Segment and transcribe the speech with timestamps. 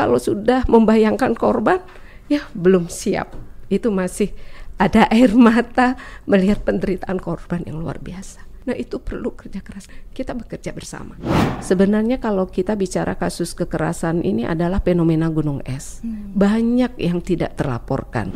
[0.00, 1.84] kalau sudah membayangkan korban,
[2.32, 3.36] ya belum siap.
[3.68, 4.32] Itu masih
[4.80, 8.48] ada air mata melihat penderitaan korban yang luar biasa.
[8.64, 9.88] Nah itu perlu kerja keras.
[10.12, 11.16] Kita bekerja bersama.
[11.64, 16.04] Sebenarnya kalau kita bicara kasus kekerasan ini adalah fenomena gunung es.
[16.04, 16.36] Hmm.
[16.36, 18.32] Banyak yang tidak terlaporkan.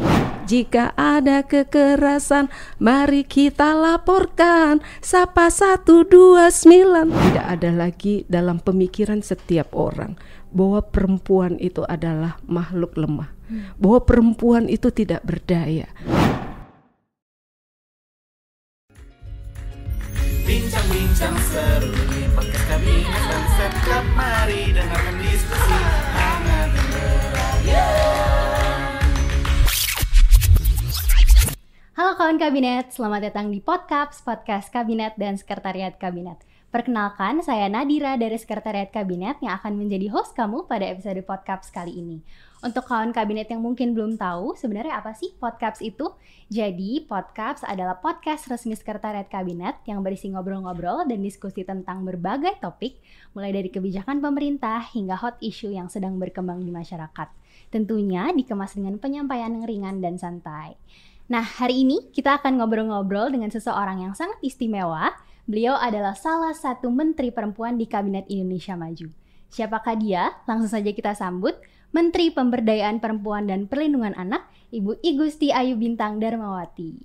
[0.49, 2.49] Jika ada kekerasan,
[2.81, 4.81] mari kita laporkan.
[5.05, 7.13] Sapa satu dua sembilan.
[7.13, 13.35] Tidak ada lagi dalam pemikiran setiap orang bahwa perempuan itu adalah makhluk lemah.
[13.51, 13.75] Hmm.
[13.75, 15.91] Bahwa perempuan itu tidak berdaya.
[20.47, 25.79] Bincang-bincang seru di podcast setiap mari dengarkan diskusi
[26.15, 26.71] hangat
[31.95, 36.43] Halo kawan kabinet, selamat datang di Podcaps, podcast kabinet dan sekretariat kabinet.
[36.75, 41.95] Perkenalkan, saya Nadira dari Sekretariat Kabinet yang akan menjadi host kamu pada episode podcast kali
[42.03, 42.19] ini.
[42.67, 46.11] Untuk kawan kabinet yang mungkin belum tahu, sebenarnya apa sih podcast itu?
[46.51, 52.99] Jadi, podcast adalah podcast resmi Sekretariat Kabinet yang berisi ngobrol-ngobrol dan diskusi tentang berbagai topik,
[53.39, 57.31] mulai dari kebijakan pemerintah hingga hot issue yang sedang berkembang di masyarakat.
[57.71, 60.75] Tentunya dikemas dengan penyampaian yang ringan dan santai.
[61.31, 65.15] Nah, hari ini kita akan ngobrol-ngobrol dengan seseorang yang sangat istimewa.
[65.45, 69.13] Beliau adalah salah satu menteri perempuan di Kabinet Indonesia Maju.
[69.53, 70.33] Siapakah dia?
[70.49, 71.53] Langsung saja kita sambut.
[71.93, 76.97] Menteri Pemberdayaan Perempuan dan Perlindungan Anak, Ibu Igusti Ayu Bintang Darmawati.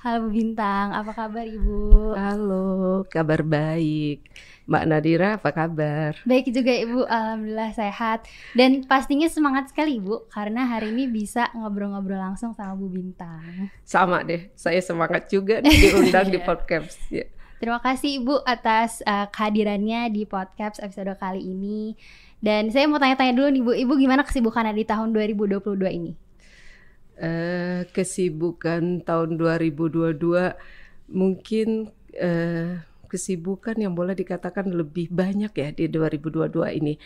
[0.00, 2.16] Halo Bu Bintang, apa kabar Ibu?
[2.16, 4.24] Halo, kabar baik.
[4.66, 6.16] Mbak Nadira, apa kabar?
[6.24, 8.24] Baik juga Ibu, Alhamdulillah sehat.
[8.56, 13.68] Dan pastinya semangat sekali Ibu, karena hari ini bisa ngobrol-ngobrol langsung sama Bu Bintang.
[13.84, 16.96] Sama deh, saya semangat juga diundang di podcast.
[17.12, 17.28] Ya.
[17.62, 21.94] Terima kasih Ibu atas uh, kehadirannya di podcast episode kali ini.
[22.42, 26.18] Dan saya mau tanya-tanya dulu nih Bu, Ibu gimana kesibukannya di tahun 2022 ini?
[27.22, 30.18] Uh, kesibukan tahun 2022
[31.14, 36.98] mungkin uh, kesibukan yang boleh dikatakan lebih banyak ya di 2022 ini.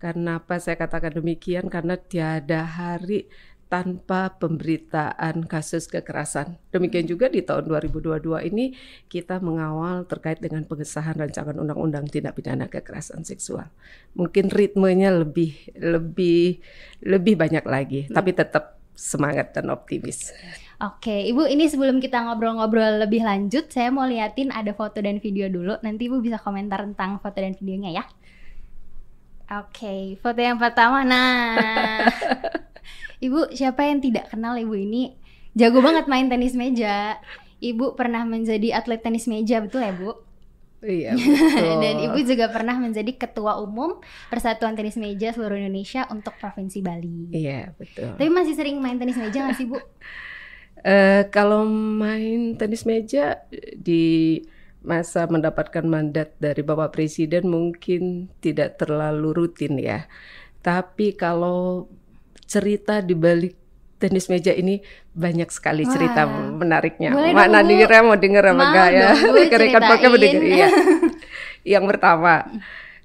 [0.00, 1.68] Karena apa saya katakan demikian?
[1.68, 3.28] Karena tiada hari
[3.68, 6.56] tanpa pemberitaan kasus kekerasan.
[6.72, 8.72] Demikian juga di tahun 2022 ini
[9.12, 13.68] kita mengawal terkait dengan pengesahan rancangan undang-undang tindak pidana kekerasan seksual.
[14.16, 16.64] Mungkin ritmenya lebih lebih
[17.04, 18.16] lebih banyak lagi, hmm.
[18.16, 20.34] tapi tetap semangat dan optimis.
[20.78, 25.46] Oke, Ibu, ini sebelum kita ngobrol-ngobrol lebih lanjut, saya mau liatin ada foto dan video
[25.50, 25.78] dulu.
[25.82, 28.04] Nanti Ibu bisa komentar tentang foto dan videonya ya.
[29.48, 31.02] Oke, foto yang pertama.
[31.02, 32.04] Nah,
[33.18, 35.18] Ibu, siapa yang tidak kenal Ibu ini?
[35.58, 37.18] Jago banget main tenis meja.
[37.58, 40.28] Ibu pernah menjadi atlet tenis meja, betul ya, Bu?
[40.78, 41.82] Iya, betul.
[41.82, 43.98] Dan Ibu juga pernah menjadi ketua umum
[44.30, 47.34] Persatuan Tenis Meja seluruh Indonesia untuk Provinsi Bali.
[47.34, 48.14] Iya, betul.
[48.14, 49.78] Tapi masih sering main tenis meja nggak sih, Bu?
[50.78, 53.42] Uh, kalau main tenis meja
[53.74, 54.38] di
[54.78, 60.06] masa mendapatkan mandat dari Bapak Presiden mungkin tidak terlalu rutin ya.
[60.62, 61.90] Tapi kalau
[62.48, 63.54] cerita di balik
[63.98, 64.80] tenis meja ini
[65.12, 65.92] banyak sekali Wah.
[65.92, 67.10] cerita menariknya.
[67.12, 69.08] Boleh Mana denger mau denger apa enggak ya?
[69.60, 70.68] Rekan pakai mendengar iya.
[71.76, 72.46] Yang pertama,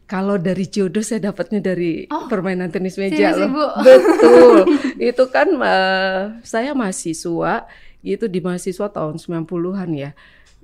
[0.05, 3.49] kalau dari jodoh saya dapatnya dari oh, permainan tenis meja loh.
[3.49, 3.65] Ibu.
[3.85, 4.57] Betul.
[5.01, 7.65] itu kan uh, saya mahasiswa,
[8.05, 10.11] itu di mahasiswa tahun 90-an ya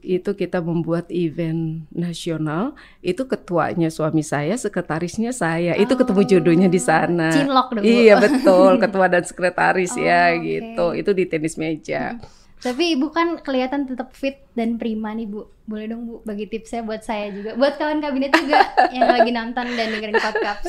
[0.04, 5.76] itu kita membuat event nasional itu ketuanya suami saya sekretarisnya saya.
[5.76, 7.30] Oh, itu ketemu jodohnya di sana.
[7.32, 10.44] cinlok dulu iya betul ketua dan sekretaris ya, oh, ya okay.
[10.44, 10.86] gitu.
[10.98, 12.18] Itu di tenis meja.
[12.60, 15.48] Tapi ibu kan kelihatan tetap fit dan prima nih bu.
[15.64, 17.56] Boleh dong bu bagi tipsnya buat saya juga.
[17.56, 20.68] Buat kawan kabinet juga yang lagi nonton dan dengerin podcast.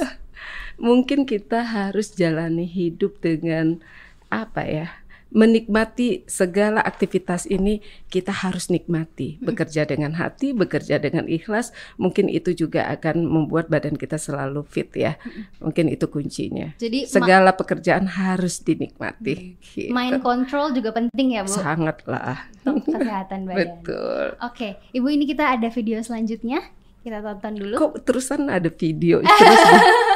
[0.78, 3.82] Mungkin kita harus jalani hidup dengan
[4.30, 4.99] apa ya
[5.30, 7.78] menikmati segala aktivitas ini
[8.10, 9.38] kita harus nikmati.
[9.38, 14.90] Bekerja dengan hati bekerja dengan ikhlas mungkin itu juga akan membuat badan kita selalu fit
[14.94, 15.14] ya.
[15.62, 16.74] Mungkin itu kuncinya.
[16.76, 19.54] Jadi segala pekerjaan harus dinikmati.
[19.60, 19.94] Gitu.
[19.94, 21.54] mind control juga penting ya bu?
[21.54, 23.58] Sangat lah kesehatan badan.
[23.86, 24.24] Betul.
[24.42, 26.60] Oke ibu ini kita ada video selanjutnya.
[27.00, 27.74] Kita tonton dulu.
[27.80, 29.24] Kok terusan ada video?
[29.24, 29.60] Terus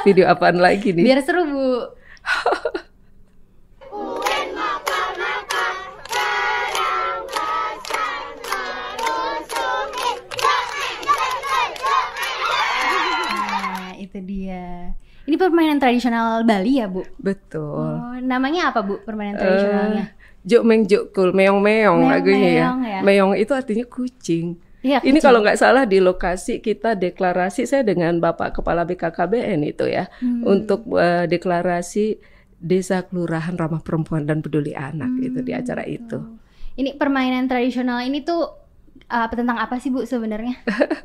[0.05, 1.00] video apaan lagi nih?
[1.06, 1.64] Biar seru bu
[14.14, 14.94] itu dia.
[15.26, 17.02] Ini permainan tradisional Bali ya, Bu?
[17.19, 17.99] Betul.
[17.99, 20.06] Oh, namanya apa, Bu, permainan tradisionalnya?
[20.14, 22.69] Uh, juk meng juk kul, meong meong lagunya ya.
[22.78, 23.00] ya.
[23.02, 24.61] Meong itu artinya kucing.
[24.84, 29.88] Ya, ini kalau nggak salah di lokasi kita deklarasi saya dengan Bapak Kepala BKKBN itu
[29.88, 30.44] ya hmm.
[30.44, 32.20] untuk uh, deklarasi
[32.60, 35.25] Desa Kelurahan Ramah Perempuan dan Peduli Anak hmm.
[35.25, 36.20] itu di acara itu.
[36.76, 38.63] Ini permainan tradisional ini tuh
[39.11, 40.56] uh, tentang apa sih Bu sebenarnya?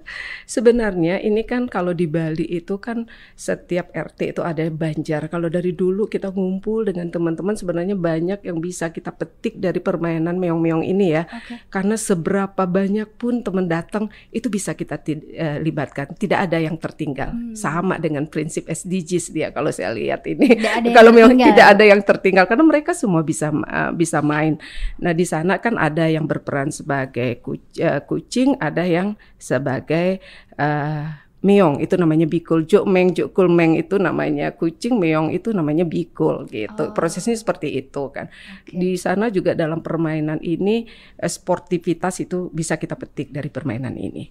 [0.56, 5.28] sebenarnya ini kan kalau di Bali itu kan setiap RT itu ada banjar.
[5.28, 10.40] Kalau dari dulu kita ngumpul dengan teman-teman sebenarnya banyak yang bisa kita petik dari permainan
[10.40, 11.24] meong-meong ini ya.
[11.28, 11.66] Okay.
[11.68, 16.16] Karena seberapa banyak pun teman datang itu bisa kita uh, libatkan.
[16.16, 17.34] Tidak ada yang tertinggal.
[17.34, 17.56] Hmm.
[17.56, 20.56] Sama dengan prinsip SDGs dia kalau saya lihat ini.
[20.98, 24.56] kalau memang tidak ada yang tertinggal karena mereka semua bisa uh, bisa main.
[25.02, 30.22] Nah, di sana kan ada yang berperan sebagai kucing uh, kucing, ada yang sebagai
[30.62, 31.10] uh,
[31.40, 36.92] meong itu namanya bikul, meng jokul meng itu namanya kucing, meong itu namanya bikul gitu.
[36.92, 36.94] Oh.
[36.94, 38.30] Prosesnya seperti itu kan.
[38.68, 38.76] Okay.
[38.78, 40.86] Di sana juga dalam permainan ini
[41.18, 44.30] uh, sportivitas itu bisa kita petik dari permainan ini.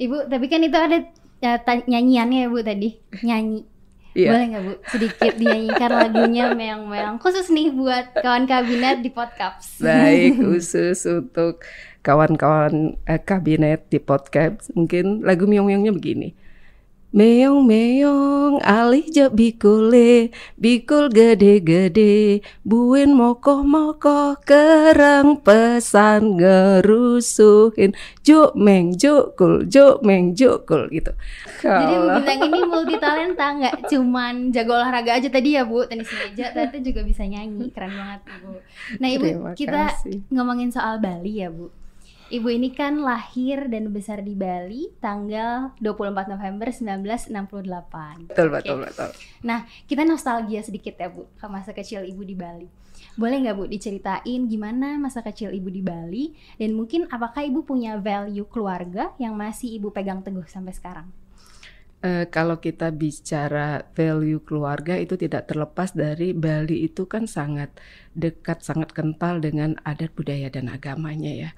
[0.00, 0.98] Ibu, tapi kan itu ada
[1.44, 2.88] ya, nyanyiannya ya Bu tadi,
[3.20, 3.68] nyanyi.
[4.10, 4.34] Iya.
[4.34, 9.78] Boleh nggak Bu sedikit dinyanyikan lagunya meong-meong khusus nih buat kawan kabinet di podcast.
[9.78, 11.62] Baik, khusus untuk
[12.00, 16.30] kawan-kawan eh, kabinet di podcast mungkin lagu meong-meongnya begini.
[17.10, 28.94] Meong meong alih jak bikule bikul gede-gede buin moko moko kerang pesan ngerusuhin juk meng
[28.94, 31.10] jukul juk meng jukul gitu.
[31.58, 36.54] Jadi Bintang ini multi talenta nggak cuman jago olahraga aja tadi ya Bu tenis meja
[36.54, 38.54] tapi juga bisa nyanyi keren banget Bu.
[39.02, 40.22] Nah Ibu Terima kita kasih.
[40.30, 41.74] ngomongin soal Bali ya Bu.
[42.30, 48.30] Ibu ini kan lahir dan besar di Bali tanggal 24 November 1968.
[48.30, 48.54] Betul, okay.
[48.54, 49.10] betul, betul.
[49.42, 52.70] Nah, kita nostalgia sedikit ya Bu ke masa kecil Ibu di Bali.
[53.18, 57.98] Boleh nggak Bu diceritain gimana masa kecil Ibu di Bali dan mungkin apakah Ibu punya
[57.98, 61.10] value keluarga yang masih Ibu pegang teguh sampai sekarang?
[62.00, 67.74] Uh, kalau kita bicara value keluarga itu tidak terlepas dari Bali itu kan sangat
[68.10, 71.50] dekat, sangat kental dengan adat budaya dan agamanya ya.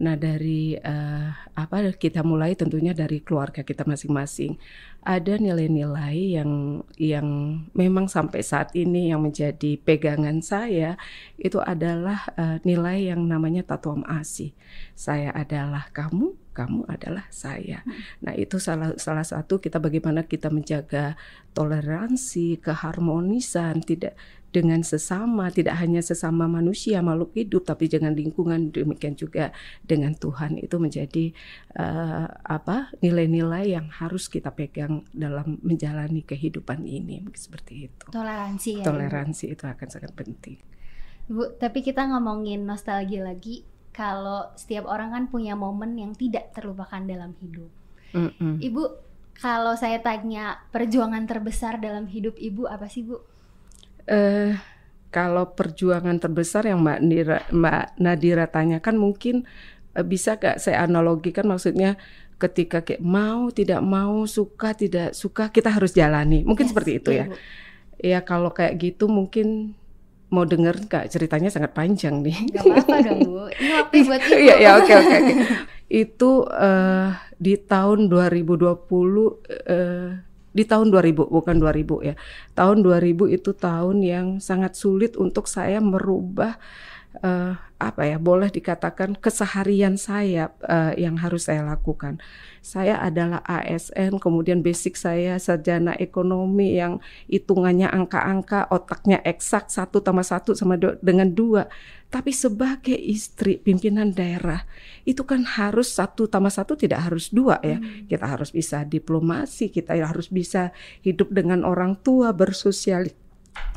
[0.00, 4.56] Nah dari uh, apa kita mulai tentunya dari keluarga kita masing-masing.
[5.04, 7.28] Ada nilai-nilai yang yang
[7.76, 10.96] memang sampai saat ini yang menjadi pegangan saya
[11.36, 14.56] itu adalah uh, nilai yang namanya tatuam asih.
[14.96, 17.86] Saya adalah kamu, kamu adalah saya.
[17.86, 17.94] Hmm.
[18.26, 21.14] Nah, itu salah salah satu kita bagaimana kita menjaga
[21.54, 24.18] toleransi, keharmonisan, tidak
[24.48, 29.52] dengan sesama, tidak hanya sesama manusia makhluk hidup, tapi dengan lingkungan demikian juga
[29.84, 31.36] dengan Tuhan itu menjadi
[31.76, 38.06] uh, apa nilai-nilai yang harus kita pegang dalam menjalani kehidupan ini seperti itu.
[38.08, 38.84] Toleransi ya.
[38.88, 40.56] Toleransi itu akan sangat penting.
[41.28, 47.04] Bu, tapi kita ngomongin nostalgia lagi kalau setiap orang kan punya momen yang tidak terlupakan
[47.04, 47.68] dalam hidup.
[48.16, 48.54] Mm -mm.
[48.64, 48.82] Ibu,
[49.36, 53.20] kalau saya tanya perjuangan terbesar dalam hidup ibu apa sih bu?
[54.08, 54.56] Uh,
[55.08, 59.44] kalau perjuangan terbesar yang Mbak Nadira, Mbak Nadira tanyakan mungkin
[59.96, 62.00] uh, bisa gak saya analogikan maksudnya
[62.38, 67.10] ketika kayak mau tidak mau suka tidak suka kita harus jalani mungkin yes, seperti itu
[67.10, 67.26] ya.
[67.98, 69.74] Ya kalau kayak gitu mungkin
[70.28, 72.36] mau denger nggak ceritanya sangat panjang nih.
[72.54, 73.48] Gak apa-apa dong Bu.
[73.58, 74.34] Ini waktu buat ibu.
[74.38, 75.34] Iya ya oke oke oke.
[75.88, 78.76] Itu uh, di tahun 2020 uh,
[79.48, 80.08] eh,
[80.58, 82.14] di tahun 2000 bukan 2000 ya.
[82.58, 86.58] Tahun 2000 itu tahun yang sangat sulit untuk saya merubah
[87.22, 92.18] uh, apa ya boleh dikatakan keseharian saya uh, yang harus saya lakukan.
[92.68, 100.20] Saya adalah ASN, kemudian basic saya sarjana ekonomi yang hitungannya angka-angka, otaknya eksak satu tambah
[100.20, 101.64] satu sama do, dengan dua.
[102.12, 104.68] Tapi sebagai istri pimpinan daerah
[105.08, 107.80] itu kan harus satu tambah satu tidak harus dua ya.
[107.80, 108.04] Hmm.
[108.04, 113.27] Kita harus bisa diplomasi, kita harus bisa hidup dengan orang tua, bersosialisasi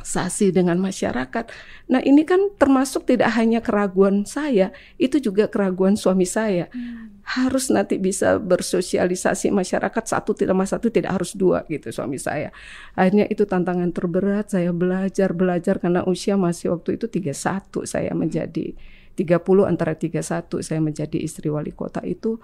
[0.01, 1.45] sasi dengan masyarakat.
[1.89, 6.67] Nah, ini kan termasuk tidak hanya keraguan saya, itu juga keraguan suami saya.
[6.73, 7.13] Hmm.
[7.21, 12.49] Harus nanti bisa bersosialisasi masyarakat satu tidak mas satu tidak harus dua gitu suami saya.
[12.97, 18.73] Akhirnya itu tantangan terberat saya belajar belajar karena usia masih waktu itu 31 saya menjadi
[19.15, 22.41] 30 antara 31 saya menjadi istri wali kota itu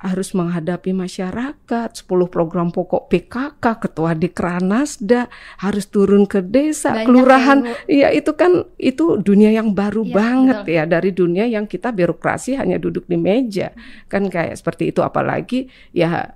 [0.00, 5.28] harus menghadapi masyarakat, 10 program pokok PKK, ketua Dekranasda,
[5.60, 7.58] harus turun ke desa, Banyak kelurahan.
[7.84, 10.76] Iya, itu kan itu dunia yang baru ya, banget betul.
[10.76, 13.76] ya dari dunia yang kita birokrasi hanya duduk di meja.
[14.08, 16.32] Kan kayak seperti itu apalagi ya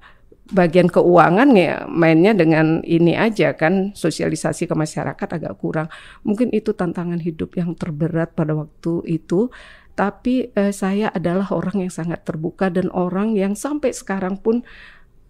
[0.53, 5.89] bagian keuangan ya mainnya dengan ini aja kan sosialisasi ke masyarakat agak kurang.
[6.21, 9.49] Mungkin itu tantangan hidup yang terberat pada waktu itu
[9.95, 14.67] tapi uh, saya adalah orang yang sangat terbuka dan orang yang sampai sekarang pun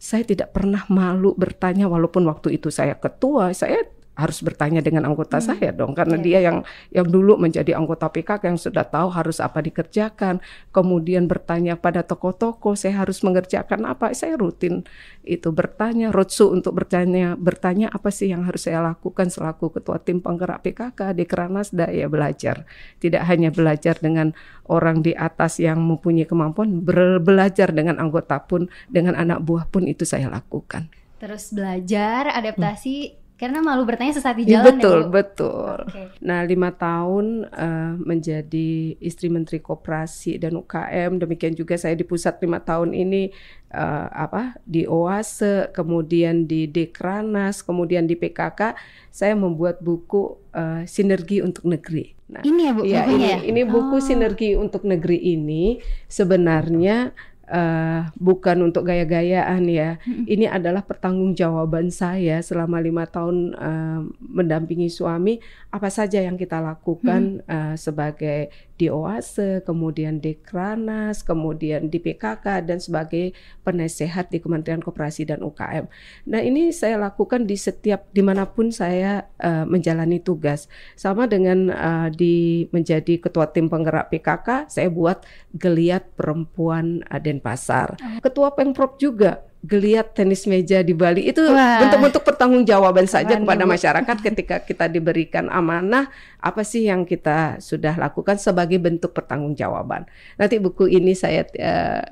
[0.00, 5.42] saya tidak pernah malu bertanya walaupun waktu itu saya ketua, saya harus bertanya dengan anggota
[5.42, 5.46] hmm.
[5.46, 6.24] saya dong karena yeah.
[6.24, 6.58] dia yang
[6.94, 10.38] yang dulu menjadi anggota PKK yang sudah tahu harus apa dikerjakan.
[10.70, 14.14] Kemudian bertanya pada tokoh-tokoh saya harus mengerjakan apa?
[14.14, 14.86] Saya rutin
[15.26, 20.22] itu bertanya roadshow untuk bertanya bertanya apa sih yang harus saya lakukan selaku ketua tim
[20.22, 22.62] penggerak PKK di Keranasda ya belajar.
[23.02, 24.30] Tidak hanya belajar dengan
[24.70, 26.86] orang di atas yang mempunyai kemampuan
[27.20, 30.86] belajar dengan anggota pun dengan anak buah pun itu saya lakukan.
[31.18, 35.76] Terus belajar adaptasi hmm karena malu bertanya sesaat di iya, jalan ya, betul ya, betul
[35.90, 36.06] okay.
[36.22, 42.38] nah lima tahun uh, menjadi istri menteri koperasi dan UKM demikian juga saya di pusat
[42.38, 43.34] lima tahun ini
[43.74, 48.78] uh, apa di OASE kemudian di Dekranas kemudian di PKK
[49.10, 53.38] saya membuat buku uh, sinergi untuk negeri nah ini ya bu ya, ini ya?
[53.42, 54.02] ini buku oh.
[54.02, 57.10] sinergi untuk negeri ini sebenarnya
[57.48, 60.00] uh, bukan untuk gaya-gayaan ya.
[60.04, 60.24] Hmm.
[60.24, 65.40] Ini adalah pertanggungjawaban saya selama lima tahun uh, mendampingi suami.
[65.74, 67.50] Apa saja yang kita lakukan hmm.
[67.50, 73.34] uh, sebagai di OASE, kemudian di Kranas, kemudian di PKK dan sebagai
[73.66, 75.90] penasehat di Kementerian Koperasi dan UKM.
[76.30, 80.70] Nah ini saya lakukan di setiap di mana pun saya uh, menjalani tugas.
[80.94, 85.26] Sama dengan uh, di menjadi ketua tim penggerak PKK, saya buat
[85.58, 87.98] geliat perempuan uh, Denpasar.
[87.98, 88.22] Oh.
[88.22, 93.42] Ketua Pengprov juga geliat tenis meja di Bali itu bentuk-bentuk pertanggungjawaban saja Waduh.
[93.48, 100.04] kepada masyarakat ketika kita diberikan amanah apa sih yang kita sudah lakukan sebagai bentuk pertanggungjawaban.
[100.36, 102.04] Nanti buku ini saya uh,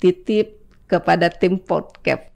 [0.00, 2.32] titip kepada tim podcast.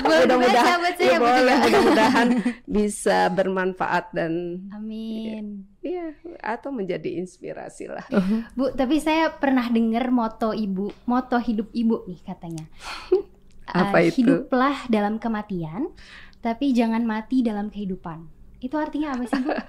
[0.00, 2.28] mudah-mudahan ya, mudah-mudahan
[2.64, 5.68] bisa bermanfaat dan amin.
[5.84, 8.08] Iya, atau menjadi inspirasi lah.
[8.56, 12.64] Bu, tapi saya pernah dengar moto ibu, moto hidup ibu nih katanya.
[13.70, 14.22] Apa uh, itu?
[14.22, 15.90] Hiduplah dalam kematian,
[16.42, 18.26] tapi jangan mati dalam kehidupan.
[18.60, 19.50] Itu artinya apa sih, Bu?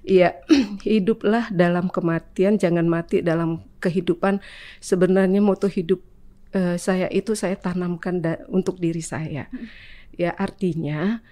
[0.00, 0.40] Iya,
[0.88, 4.40] hiduplah dalam kematian, jangan mati dalam kehidupan.
[4.80, 6.00] Sebenarnya moto hidup
[6.56, 9.48] uh, saya itu saya tanamkan untuk diri saya.
[9.52, 9.68] Hmm.
[10.16, 11.24] Ya, artinya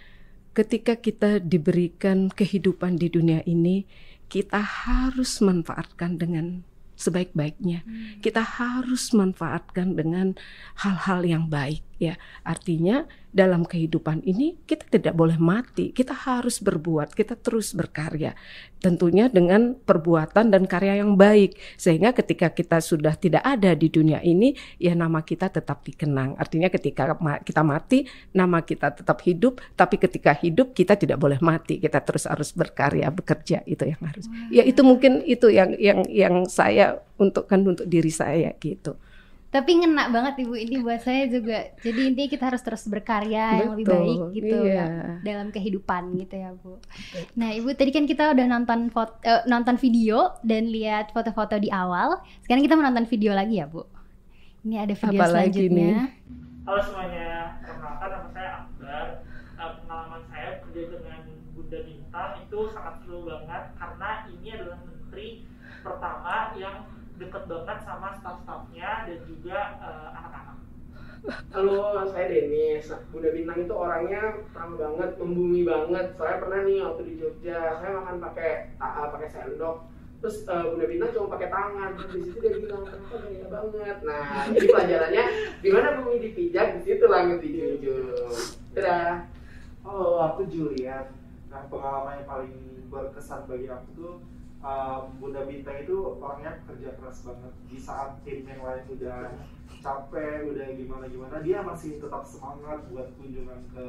[0.56, 3.88] ketika kita diberikan kehidupan di dunia ini,
[4.28, 6.67] kita harus manfaatkan dengan
[6.98, 7.86] sebaik-baiknya.
[7.86, 8.18] Hmm.
[8.18, 10.34] Kita harus manfaatkan dengan
[10.82, 12.14] hal-hal yang baik ya.
[12.46, 15.92] Artinya dalam kehidupan ini kita tidak boleh mati.
[15.92, 18.32] Kita harus berbuat, kita terus berkarya.
[18.78, 21.58] Tentunya dengan perbuatan dan karya yang baik.
[21.76, 26.38] Sehingga ketika kita sudah tidak ada di dunia ini, ya nama kita tetap dikenang.
[26.38, 27.12] Artinya ketika
[27.44, 31.82] kita mati, nama kita tetap hidup, tapi ketika hidup kita tidak boleh mati.
[31.82, 34.24] Kita terus harus berkarya, bekerja itu yang harus.
[34.48, 38.96] Ya itu mungkin itu yang yang yang saya untukkan untuk diri saya gitu
[39.48, 40.52] tapi ngena banget ibu.
[40.52, 41.72] Ini buat saya juga.
[41.80, 44.76] Jadi intinya kita harus terus berkarya Betul, yang lebih baik gitu iya.
[44.76, 44.86] ya
[45.24, 46.76] dalam kehidupan gitu ya bu.
[47.40, 51.72] Nah ibu tadi kan kita udah nonton foto, uh, nonton video dan lihat foto-foto di
[51.72, 52.20] awal.
[52.44, 53.88] Sekarang kita menonton video lagi ya bu?
[54.68, 56.12] Ini ada video Apa selanjutnya.
[56.68, 57.56] halo semuanya.
[57.64, 59.06] Perkenalkan nama saya Akbar.
[59.58, 61.20] Uh, pengalaman saya kerja dengan
[61.56, 65.28] Bunda Bintang itu sangat seru banget karena ini adalah menteri
[65.80, 66.84] pertama yang
[67.18, 70.56] deket banget sama staff-staffnya dan juga uh, anak-anak.
[71.50, 72.94] Halo, saya Denis.
[73.10, 76.14] Bunda Bintang itu orangnya ramah banget, membumi banget.
[76.14, 79.90] Saya pernah nih waktu di Jogja, saya makan pakai uh, pakai sendok.
[80.22, 81.90] Terus uh, Bunda Bintang cuma pakai tangan.
[81.98, 83.96] Terus di situ dia bilang, kenapa gaya banget.
[84.06, 85.24] Nah, jadi pelajarannya
[85.58, 88.14] di mana bumi dipijak, di situ langit dijunjung.
[88.78, 89.26] Dadah.
[89.82, 91.10] Halo, aku Julian.
[91.50, 92.54] Nah, pengalaman yang paling
[92.88, 94.14] berkesan bagi aku tuh
[94.62, 99.20] um, Bunda Bintang itu orangnya kerja keras banget di saat tim yang lain udah
[99.78, 103.84] capek udah gimana gimana dia masih tetap semangat buat kunjungan ke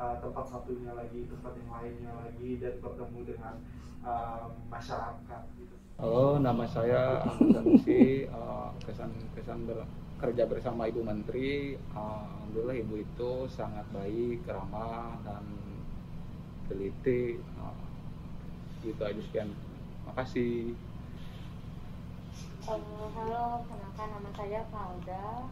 [0.00, 3.54] uh, tempat satunya lagi tempat yang lainnya lagi dan bertemu dengan
[4.00, 5.74] uh, masyarakat gitu.
[5.98, 8.30] Halo, nama saya Ahmad Sanusi.
[8.30, 11.74] Uh, kesan kesan bekerja bersama Ibu Menteri.
[11.90, 15.42] Uh, Alhamdulillah Ibu itu sangat baik, ramah dan
[16.70, 17.42] teliti.
[17.58, 17.74] Uh,
[18.78, 19.50] gitu aja sekian
[20.18, 20.74] kasih.
[22.66, 25.46] Uh, halo, kenalkan nama saya Falda.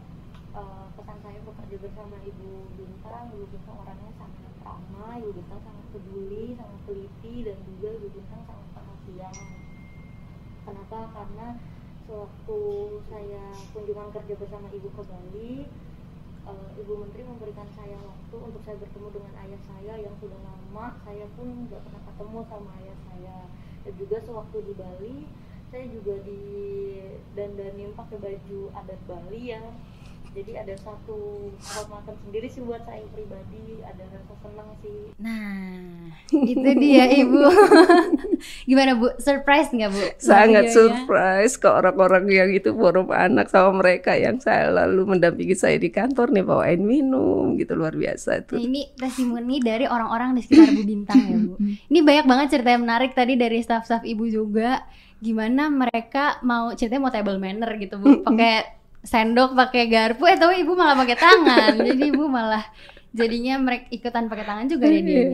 [0.51, 3.31] Uh, pesan saya bekerja bersama Ibu Bintang.
[3.31, 8.43] Ibu Bintang orangnya sangat ramah, Ibu Bintang sangat peduli, sangat teliti, dan juga Ibu Bintang
[8.43, 9.35] sangat perhatian.
[10.67, 10.99] Kenapa?
[11.15, 11.49] Karena
[12.11, 12.61] sewaktu
[13.07, 15.55] saya kunjungan kerja bersama Ibu ke Bali,
[16.43, 20.99] uh, Ibu Menteri memberikan saya waktu untuk saya bertemu dengan ayah saya yang sudah lama
[21.07, 23.37] saya pun nggak pernah ketemu sama ayah saya
[23.95, 25.19] juga sewaktu di Bali.
[25.71, 26.41] Saya juga di
[27.35, 29.63] dandanin pakai baju adat Bali ya
[30.37, 36.71] jadi ada satu kehormatan sendiri sih buat saya pribadi ada rasa senang sih Nah, itu
[36.77, 37.41] dia Ibu.
[38.69, 39.17] Gimana Bu?
[39.17, 40.03] Surprise nggak Bu?
[40.21, 40.77] sangat Videonya?
[40.77, 45.89] surprise ke orang-orang yang itu forum anak sama mereka yang saya lalu mendampingi saya di
[45.89, 50.69] kantor nih bawain minum gitu luar biasa Nah, tuh ini testimoni dari orang-orang di sekitar
[50.71, 51.55] Bu Bintang ya Bu.
[51.91, 54.85] Ini banyak banget cerita yang menarik tadi dari staff-staff Ibu juga.
[55.17, 58.77] Gimana mereka mau ceritanya mau table manner gitu Bu, pakai
[59.07, 61.73] sendok, pakai garpu, eh tapi Ibu malah pakai tangan.
[61.87, 62.67] Jadi Ibu malah
[63.17, 65.25] jadinya mereka ikutan pakai tangan juga deh dia.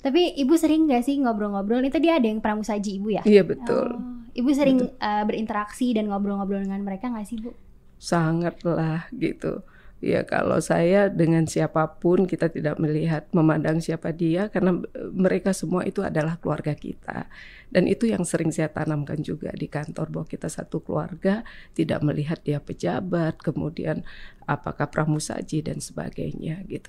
[0.00, 1.78] Tapi Ibu sering nggak sih ngobrol-ngobrol?
[1.78, 3.22] Ini tadi ada yang pramusaji Ibu ya?
[3.22, 7.50] iya betul Oh, Ibu sering uh, berinteraksi dan ngobrol-ngobrol dengan mereka nggak sih Bu?
[7.98, 9.66] sangat lah gitu
[9.98, 15.50] ya kalau saya dengan siapa pun kita tidak melihat memandang siapa dia karena eh, mereka
[15.50, 17.26] semua itu adalah keluarga kita.
[17.68, 21.44] Dan itu yang sering saya tanamkan juga di kantor bahwa kita satu keluarga
[21.76, 24.06] tidak melihat dia pejabat kemudian
[24.48, 26.88] apakah pramusaji dan sebagainya gitu.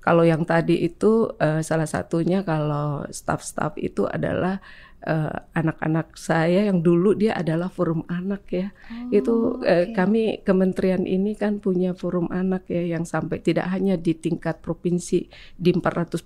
[0.00, 4.60] Kalau yang tadi itu eh, salah satunya kalau staff-staff itu adalah
[5.04, 8.68] eh, anak-anak saya yang dulu dia adalah forum anak ya
[9.08, 9.96] itu eh, oke.
[9.96, 15.28] kami kementerian ini kan punya forum anak ya yang sampai tidak hanya di tingkat provinsi
[15.56, 16.24] di 448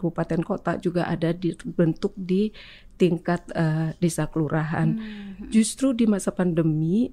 [0.00, 2.50] kabupaten kota juga ada dibentuk di
[2.96, 4.94] tingkat eh, desa kelurahan.
[4.94, 5.50] Hmm.
[5.50, 7.10] Justru di masa pandemi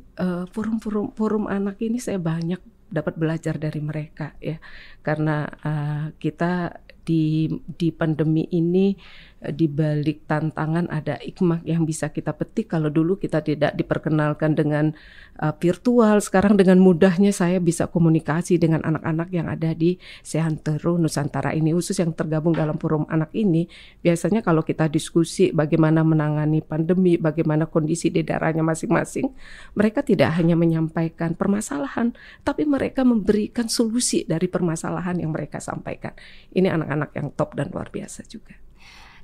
[0.53, 4.58] forum-forum forum anak ini saya banyak dapat belajar dari mereka ya
[5.05, 6.74] karena eh, kita
[7.05, 8.93] di di pandemi ini
[9.39, 12.75] di balik tantangan ada hikmah yang bisa kita petik.
[12.75, 14.91] Kalau dulu kita tidak diperkenalkan dengan
[15.39, 21.55] eh, virtual sekarang dengan mudahnya saya bisa komunikasi dengan anak-anak yang ada di Sehantero Nusantara
[21.55, 23.72] ini khusus yang tergabung dalam forum anak ini.
[24.03, 29.31] Biasanya kalau kita diskusi bagaimana menangani pandemi bagaimana kondisi di daerahnya masing-masing
[29.79, 32.12] mereka tidak hanya menyampaikan permasalahan
[32.43, 36.12] tapi mereka memberikan solusi dari permasalahan yang mereka sampaikan.
[36.51, 38.68] Ini anak-anak yang top dan luar biasa juga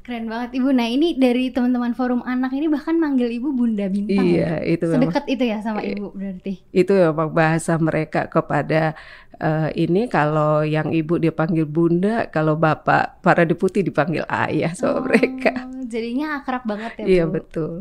[0.05, 0.69] Keren banget Ibu.
[0.69, 4.21] Nah ini dari teman-teman forum anak ini bahkan manggil Ibu Bunda Bintang.
[4.21, 4.77] iya ya?
[4.77, 6.53] itu memang Sedekat itu ya sama Ibu berarti.
[6.71, 8.93] itu memang bahasa mereka kepada
[9.35, 15.65] eh, ini kalau yang ibu dipanggil bunda kalau bapak para deputi dipanggil ayah sama mereka
[15.65, 17.33] Oh, Jadinya akrab banget ya iya Bu.
[17.35, 17.73] betul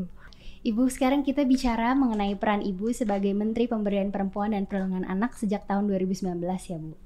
[0.63, 5.65] Ibu sekarang kita bicara mengenai peran Ibu sebagai Menteri Pemberdayaan Perempuan dan Perlindungan Anak sejak
[5.65, 6.97] tahun 2019 ya Bu.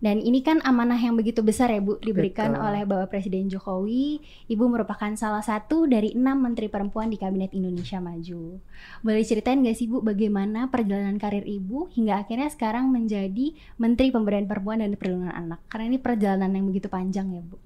[0.00, 2.64] Dan ini kan amanah yang begitu besar ya Bu diberikan Betul.
[2.64, 4.24] oleh Bapak Presiden Jokowi.
[4.48, 8.56] Ibu merupakan salah satu dari enam Menteri Perempuan di Kabinet Indonesia Maju.
[9.04, 14.48] Boleh ceritain gak sih Bu bagaimana perjalanan karir Ibu hingga akhirnya sekarang menjadi Menteri Pemberdayaan
[14.48, 15.60] Perempuan dan Perlindungan Anak?
[15.68, 17.60] Karena ini perjalanan yang begitu panjang ya Bu.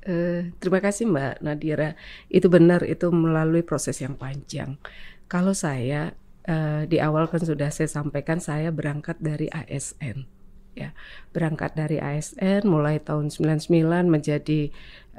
[0.00, 1.98] Eh, terima kasih Mbak Nadira.
[2.32, 4.80] Itu benar, itu melalui proses yang panjang.
[5.26, 6.14] Kalau saya
[6.46, 10.24] eh, di awal kan sudah saya sampaikan saya berangkat dari ASN,
[10.74, 10.94] ya
[11.34, 14.70] berangkat dari ASN mulai tahun 99 menjadi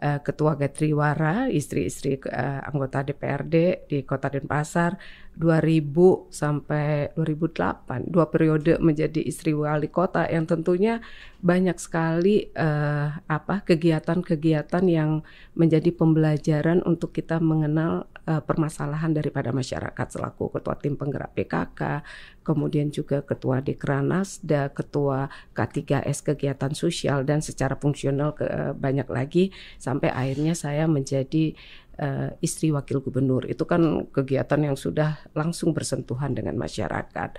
[0.01, 4.97] eh, ketua Gatriwara, istri-istri eh, anggota DPRD di Kota Denpasar
[5.39, 10.99] 2000 sampai 2008 dua periode menjadi istri wali kota yang tentunya
[11.41, 15.25] banyak sekali eh, apa kegiatan-kegiatan yang
[15.57, 22.05] menjadi pembelajaran untuk kita mengenal eh, permasalahan daripada masyarakat selaku ketua tim penggerak PKK,
[22.45, 29.49] kemudian juga ketua Dekranasda, ketua K3S kegiatan sosial dan secara fungsional ke, eh, banyak lagi
[29.81, 31.57] sampai akhirnya saya menjadi
[32.01, 33.45] eh, istri wakil gubernur.
[33.45, 37.37] Itu kan kegiatan yang sudah langsung bersentuhan dengan masyarakat.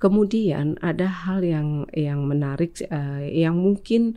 [0.00, 4.16] Kemudian ada hal yang yang menarik eh, yang mungkin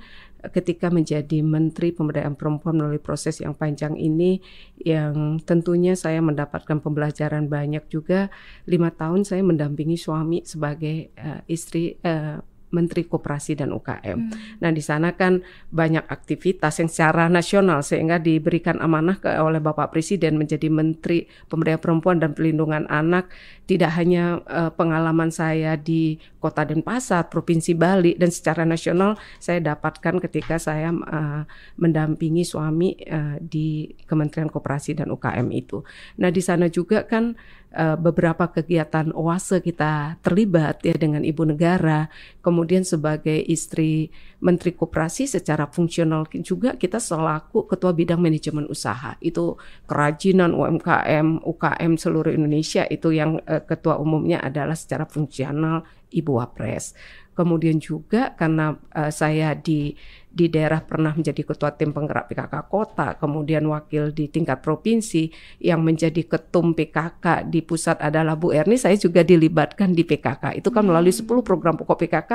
[0.51, 4.43] ketika menjadi Menteri Pemberdayaan Perempuan melalui proses yang panjang ini
[4.79, 8.27] yang tentunya saya mendapatkan pembelajaran banyak juga
[8.67, 12.39] lima tahun saya mendampingi suami sebagai eh, istri eh,
[12.73, 14.19] Menteri Koperasi dan UKM.
[14.59, 19.93] Nah di sana kan banyak aktivitas yang secara nasional sehingga diberikan amanah ke, oleh Bapak
[19.93, 23.29] Presiden menjadi Menteri Pemberdayaan Perempuan dan Pelindungan Anak.
[23.69, 30.19] Tidak hanya eh, pengalaman saya di Kota Denpasar, Provinsi Bali dan secara nasional saya dapatkan
[30.19, 31.41] ketika saya eh,
[31.77, 35.85] mendampingi suami eh, di Kementerian Koperasi dan UKM itu.
[36.19, 37.37] Nah di sana juga kan
[37.73, 42.07] eh, beberapa kegiatan oase kita terlibat ya dengan ibu negara
[42.39, 49.55] kemudian sebagai istri Menteri Koperasi secara fungsional juga kita selaku Ketua Bidang Manajemen Usaha itu
[49.87, 56.93] kerajinan UMKM, UKM seluruh Indonesia itu yang eh, ketua umumnya adalah secara fungsional Ibu Wapres.
[57.33, 59.97] Kemudian juga karena eh, saya di
[60.33, 65.29] di daerah pernah menjadi ketua tim penggerak PKK kota, kemudian wakil di tingkat provinsi
[65.61, 70.57] yang menjadi ketum PKK di pusat adalah Bu Erni, saya juga dilibatkan di PKK.
[70.57, 72.31] Itu kan melalui 10 program pokok PKK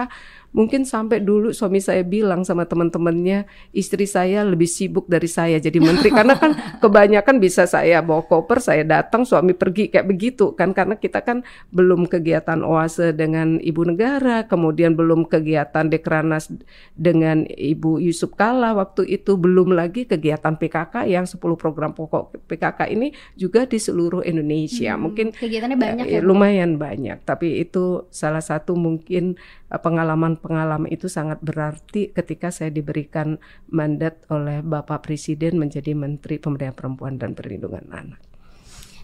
[0.49, 3.45] mungkin sampai dulu suami saya bilang sama teman-temannya
[3.77, 5.61] istri saya lebih sibuk dari saya.
[5.61, 10.57] Jadi menteri karena kan kebanyakan bisa saya bawa koper saya datang suami pergi kayak begitu
[10.57, 10.73] kan.
[10.73, 16.49] Karena kita kan belum kegiatan oase dengan ibu negara kemudian belum kegiatan dekranas
[16.97, 22.93] dengan ibu Yusuf Kala waktu itu belum lagi kegiatan PKK yang 10 program pokok PKK
[22.93, 26.35] ini juga di seluruh Indonesia Hmm, mungkin kegiatannya banyak ya, ya, Bu?
[26.35, 29.41] lumayan banyak tapi itu salah satu mungkin
[29.73, 36.77] eh, pengalaman-pengalaman itu sangat berarti ketika saya diberikan mandat oleh Bapak Presiden menjadi Menteri Pemberdayaan
[36.77, 38.28] Perempuan dan Perlindungan Anak.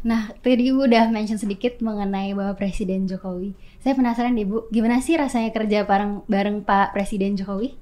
[0.04, 3.56] Nah, tadi Ibu udah mention sedikit mengenai Bapak Presiden Jokowi.
[3.80, 7.72] Saya penasaran deh Bu, gimana sih rasanya kerja bareng bareng Pak Presiden Jokowi?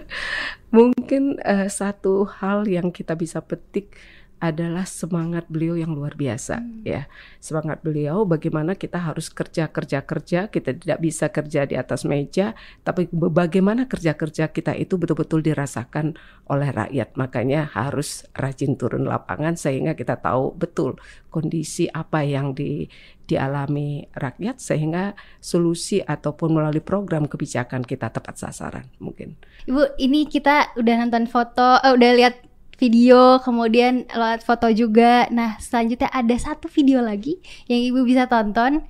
[0.76, 3.98] Mungkin eh, satu hal yang kita bisa petik
[4.36, 7.08] adalah semangat beliau yang luar biasa ya.
[7.40, 12.52] Semangat beliau bagaimana kita harus kerja kerja kerja kita tidak bisa kerja di atas meja
[12.84, 16.20] tapi bagaimana kerja kerja kita itu betul-betul dirasakan
[16.52, 17.16] oleh rakyat.
[17.16, 21.00] Makanya harus rajin turun lapangan sehingga kita tahu betul
[21.32, 22.88] kondisi apa yang di
[23.26, 29.34] dialami rakyat sehingga solusi ataupun melalui program kebijakan kita tepat sasaran mungkin.
[29.66, 32.34] Ibu, ini kita udah nonton foto, eh, udah lihat
[32.76, 35.28] video, kemudian lihat foto juga.
[35.32, 38.84] Nah, selanjutnya ada satu video lagi yang Ibu bisa tonton.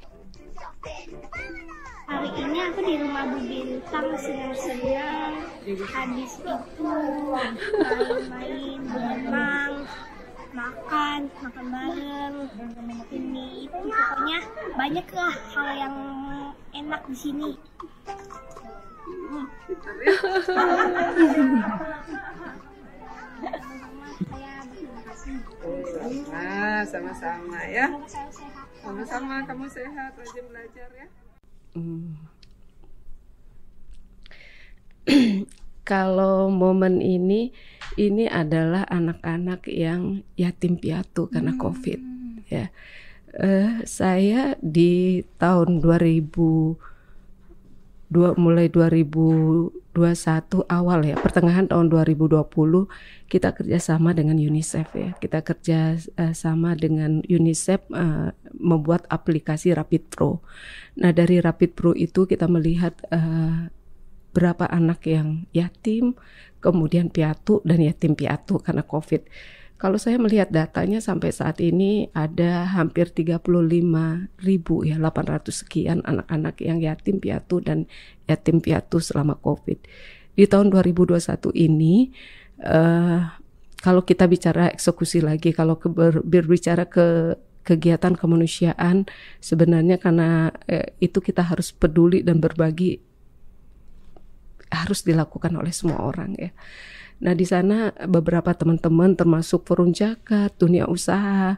[2.07, 5.42] Hari ini aku di rumah Bu Bintang senang-senang.
[5.66, 6.55] Habis itu
[8.31, 9.72] main-main, berenang,
[10.55, 12.35] makan, makan bareng.
[13.11, 14.38] Ini itu pokoknya
[14.79, 15.96] banyak lah hal yang
[16.79, 17.51] enak di sini.
[20.46, 22.62] Saya
[25.96, 27.87] Sama, sama-sama ya.
[28.81, 31.07] Sama-sama, kamu sehat, rajin belajar ya.
[35.90, 37.55] Kalau momen ini,
[37.94, 42.01] ini adalah anak-anak yang yatim piatu karena COVID.
[42.46, 42.70] Ya,
[43.37, 46.81] Eh, saya di tahun 2000
[48.09, 48.72] dua, mulai
[49.96, 52.44] 2021 awal ya pertengahan tahun 2020
[53.32, 60.12] kita kerjasama dengan UNICEF ya kita kerja eh, sama dengan UNICEF eh, membuat aplikasi Rapid
[60.12, 60.44] Pro.
[61.00, 63.72] Nah dari Rapid Pro itu kita melihat eh,
[64.37, 66.12] berapa anak yang yatim,
[66.61, 69.24] kemudian piatu dan yatim piatu karena COVID.
[69.87, 73.38] Kalau saya melihat datanya sampai saat ini ada hampir 35
[74.42, 77.87] ribu ya 800 sekian anak-anak yang yatim piatu dan
[78.27, 79.79] yatim piatu selama COVID.
[80.35, 81.22] Di tahun 2021
[81.55, 82.11] ini
[82.66, 83.20] eh,
[83.79, 89.07] kalau kita bicara eksekusi lagi, kalau ke, ber- berbicara ke kegiatan kemanusiaan
[89.38, 92.99] sebenarnya karena eh, itu kita harus peduli dan berbagi
[94.66, 96.51] harus dilakukan oleh semua orang ya.
[97.20, 101.57] Nah di sana beberapa teman-teman termasuk forum jakat, dunia usaha,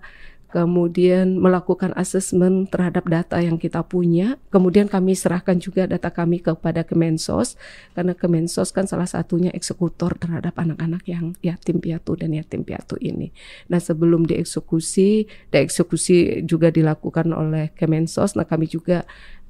[0.49, 6.89] kemudian melakukan asesmen terhadap data yang kita punya, kemudian kami serahkan juga data kami kepada
[6.89, 7.61] Kemensos
[7.93, 13.29] karena Kemensos kan salah satunya eksekutor terhadap anak-anak yang yatim piatu dan yatim piatu ini.
[13.69, 18.33] Nah sebelum dieksekusi, dieksekusi juga dilakukan oleh Kemensos.
[18.33, 19.05] Nah kami juga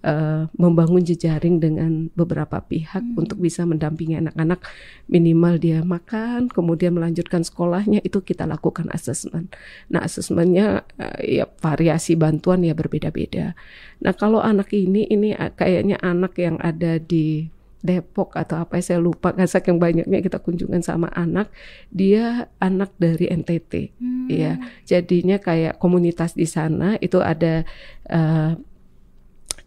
[0.04, 4.62] eh, membangun jejaring dengan beberapa pihak untuk bisa mendampingi anak-anak
[5.10, 9.50] minimal dia makan, kemudian melanjutkan sekolahnya itu kita lakukan asesmen.
[9.90, 13.58] Nah asesmennya eh, ya variasi bantuan ya berbeda-beda.
[14.02, 19.30] Nah kalau anak ini ini kayaknya anak yang ada di Depok atau apa saya lupa
[19.30, 21.46] kan saking banyaknya kita kunjungan sama anak
[21.94, 23.94] dia anak dari NTT
[24.28, 24.36] Hmm.
[24.36, 24.52] ya
[24.84, 27.64] jadinya kayak komunitas di sana itu ada
[28.12, 28.52] eh,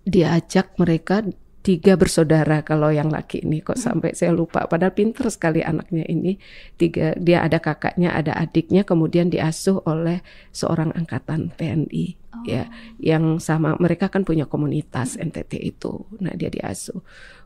[0.05, 1.21] diajak mereka
[1.61, 4.65] tiga bersaudara kalau yang laki ini kok sampai saya lupa.
[4.65, 6.41] Padahal pinter sekali anaknya ini.
[6.75, 12.17] Tiga dia ada kakaknya ada adiknya kemudian diasuh oleh seorang angkatan TNI
[12.49, 12.65] ya.
[12.97, 16.09] Yang sama mereka kan punya komunitas NTT itu.
[16.17, 16.97] Nah dia diasuh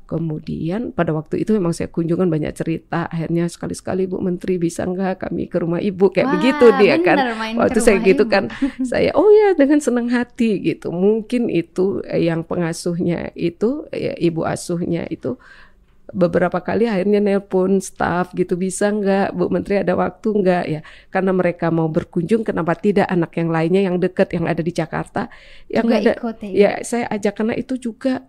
[0.05, 3.09] kemudian pada waktu itu memang saya kunjungan banyak cerita.
[3.09, 6.13] Akhirnya sekali-sekali Bu Menteri bisa nggak kami ke rumah Ibu?
[6.13, 7.17] Kayak Wah, begitu dia kan.
[7.17, 8.33] bener, ke waktu saya gitu ibu.
[8.33, 8.43] kan
[8.91, 10.93] saya oh ya dengan senang hati gitu.
[10.93, 15.35] Mungkin itu eh, yang pengasuhnya itu ya, ibu asuhnya itu
[16.13, 20.63] beberapa kali akhirnya nelpon staff gitu bisa nggak Bu Menteri ada waktu nggak?
[20.69, 24.69] Ya karena mereka mau berkunjung kenapa tidak anak yang lainnya yang dekat yang ada di
[24.69, 25.27] Jakarta
[25.65, 28.21] yang Juga ada ikut ya, ya saya ajak karena itu juga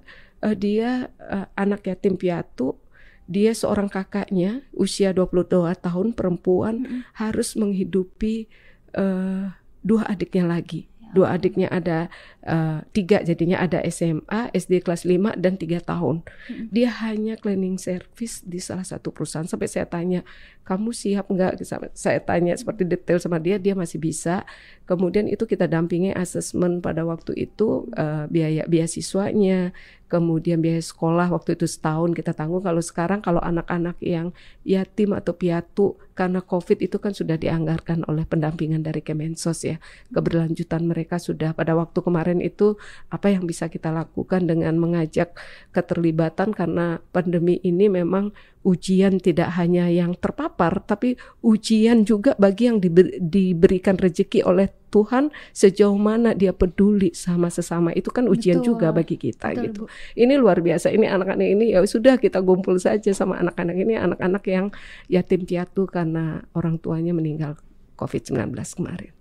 [0.46, 2.78] eh, dia eh, anak yatim piatu
[3.26, 7.00] dia seorang kakaknya usia 22 tahun perempuan Mm-mm.
[7.18, 8.46] harus menghidupi
[8.94, 9.44] eh,
[9.82, 10.90] dua adiknya lagi.
[11.06, 12.11] Dua adiknya ada
[12.42, 16.26] eh, tiga jadinya ada SMA, SD kelas 5 dan tiga tahun.
[16.70, 19.46] Dia hanya cleaning service di salah satu perusahaan.
[19.46, 20.26] Sampai saya tanya,
[20.66, 21.62] kamu siap nggak?
[21.94, 24.42] Saya tanya seperti detail sama dia, dia masih bisa.
[24.85, 29.70] Kemudian itu kita dampingi asesmen pada waktu itu eh, biaya beasiswanya,
[30.07, 32.62] kemudian biaya sekolah waktu itu setahun kita tanggung.
[32.62, 34.31] Kalau sekarang kalau anak-anak yang
[34.62, 39.83] yatim atau piatu karena COVID itu kan sudah dianggarkan oleh pendampingan dari Kemensos ya.
[40.14, 42.79] Keberlanjutan mereka sudah pada waktu kemarin itu
[43.11, 45.35] apa yang bisa kita lakukan dengan mengajak
[45.75, 48.31] keterlibatan karena pandemi ini memang
[48.66, 51.14] ujian tidak hanya yang terpapar tapi
[51.47, 57.90] ujian juga bagi yang diber- diberikan rezeki oleh Tuhan sejauh mana dia peduli sama sesama
[57.92, 58.79] itu kan ujian Betul.
[58.79, 59.81] juga bagi kita Betul, gitu.
[59.85, 59.92] Bu.
[60.14, 60.94] Ini luar biasa.
[60.94, 64.66] Ini anak-anak ini ya sudah kita kumpul saja sama anak-anak ini anak-anak yang
[65.11, 67.59] yatim piatu karena orang tuanya meninggal
[67.99, 69.16] COVID-19 kemarin.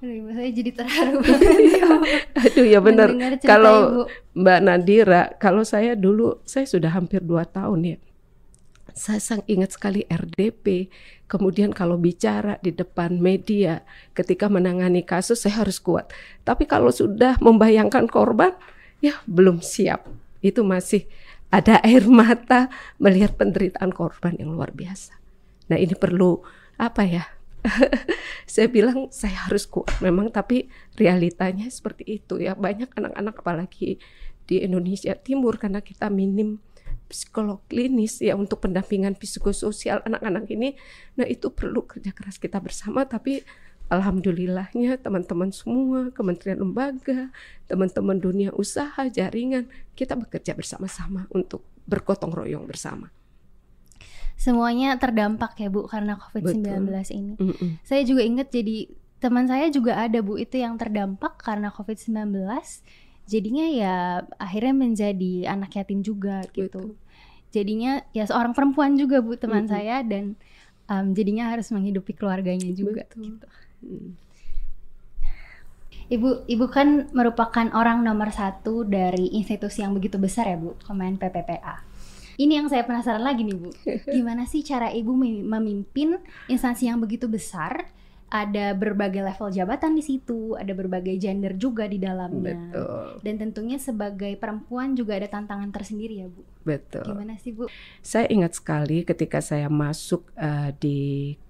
[0.00, 1.96] Aduh, saya jadi terharu banget Ibu.
[2.40, 3.08] Aduh ya benar.
[3.44, 4.02] Kalau Ibu.
[4.40, 7.98] Mbak Nadira, kalau saya dulu saya sudah hampir dua tahun ya.
[8.96, 10.88] Saya sang ingat sekali RDP.
[11.30, 13.86] Kemudian kalau bicara di depan media
[14.18, 16.10] ketika menangani kasus saya harus kuat.
[16.42, 18.50] Tapi kalau sudah membayangkan korban,
[18.98, 20.10] ya belum siap.
[20.42, 21.06] Itu masih
[21.54, 22.66] ada air mata
[22.98, 25.14] melihat penderitaan korban yang luar biasa.
[25.70, 26.42] Nah ini perlu
[26.82, 27.24] apa ya?
[28.50, 34.00] saya bilang saya harus kuat memang tapi realitanya seperti itu ya banyak anak-anak apalagi
[34.48, 36.56] di Indonesia Timur karena kita minim
[37.10, 40.78] psikolog klinis ya untuk pendampingan psikososial anak-anak ini
[41.18, 43.42] nah itu perlu kerja keras kita bersama tapi
[43.90, 47.34] alhamdulillahnya teman-teman semua kementerian lembaga
[47.66, 49.66] teman-teman dunia usaha jaringan
[49.98, 53.10] kita bekerja bersama-sama untuk bergotong royong bersama
[54.40, 57.36] Semuanya terdampak ya Bu karena COVID-19 ini.
[57.36, 57.76] Mm-mm.
[57.84, 58.88] Saya juga ingat jadi
[59.20, 62.40] teman saya juga ada Bu itu yang terdampak karena COVID-19.
[63.30, 63.96] Jadinya ya
[64.42, 66.98] akhirnya menjadi anak yatim juga gitu.
[67.54, 69.70] Jadinya ya seorang perempuan juga Bu teman Mm-mm.
[69.70, 70.34] saya dan
[70.90, 73.22] um, jadinya harus menghidupi keluarganya juga Betul.
[73.22, 73.46] gitu.
[73.86, 74.10] Mm.
[76.10, 81.14] Ibu, ibu kan merupakan orang nomor satu dari institusi yang begitu besar ya Bu, Kemen
[81.14, 81.86] PPPA.
[82.34, 83.70] Ini yang saya penasaran lagi nih Bu,
[84.18, 86.18] gimana sih cara ibu mem- memimpin
[86.50, 87.86] instansi yang begitu besar?
[88.30, 92.54] Ada berbagai level jabatan di situ, ada berbagai gender juga di dalamnya.
[92.54, 96.46] betul Dan tentunya sebagai perempuan juga ada tantangan tersendiri ya Bu.
[96.62, 97.66] betul Gimana sih Bu?
[98.06, 100.98] Saya ingat sekali ketika saya masuk eh, di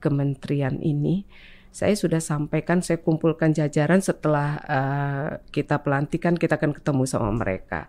[0.00, 1.28] kementerian ini,
[1.70, 7.86] saya sudah sampaikan, saya kumpulkan jajaran setelah eh, kita pelantikan, kita akan ketemu sama mereka.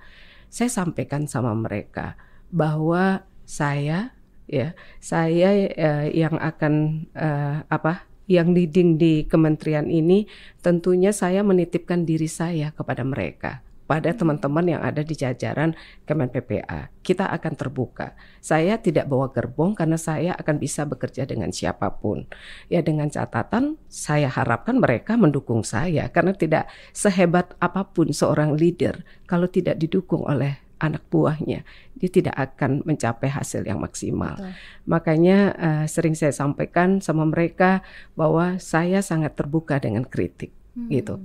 [0.51, 2.19] Saya sampaikan sama mereka
[2.51, 4.13] bahwa saya,
[4.45, 10.29] ya, saya eh, yang akan eh, apa, yang leading di kementerian ini,
[10.62, 15.75] tentunya saya menitipkan diri saya kepada mereka pada teman-teman yang ada di jajaran
[16.07, 16.88] Kemen PPA.
[17.03, 18.15] Kita akan terbuka.
[18.39, 22.23] Saya tidak bawa gerbong karena saya akan bisa bekerja dengan siapa pun.
[22.71, 29.03] Ya dengan catatan saya harapkan mereka mendukung saya karena tidak sehebat apa pun seorang leader
[29.27, 31.62] kalau tidak didukung oleh anak buahnya,
[31.94, 34.34] dia tidak akan mencapai hasil yang maksimal.
[34.36, 34.52] Betul.
[34.89, 37.86] Makanya eh, sering saya sampaikan sama mereka
[38.17, 40.50] bahwa saya sangat terbuka dengan kritik
[40.89, 41.20] gitu.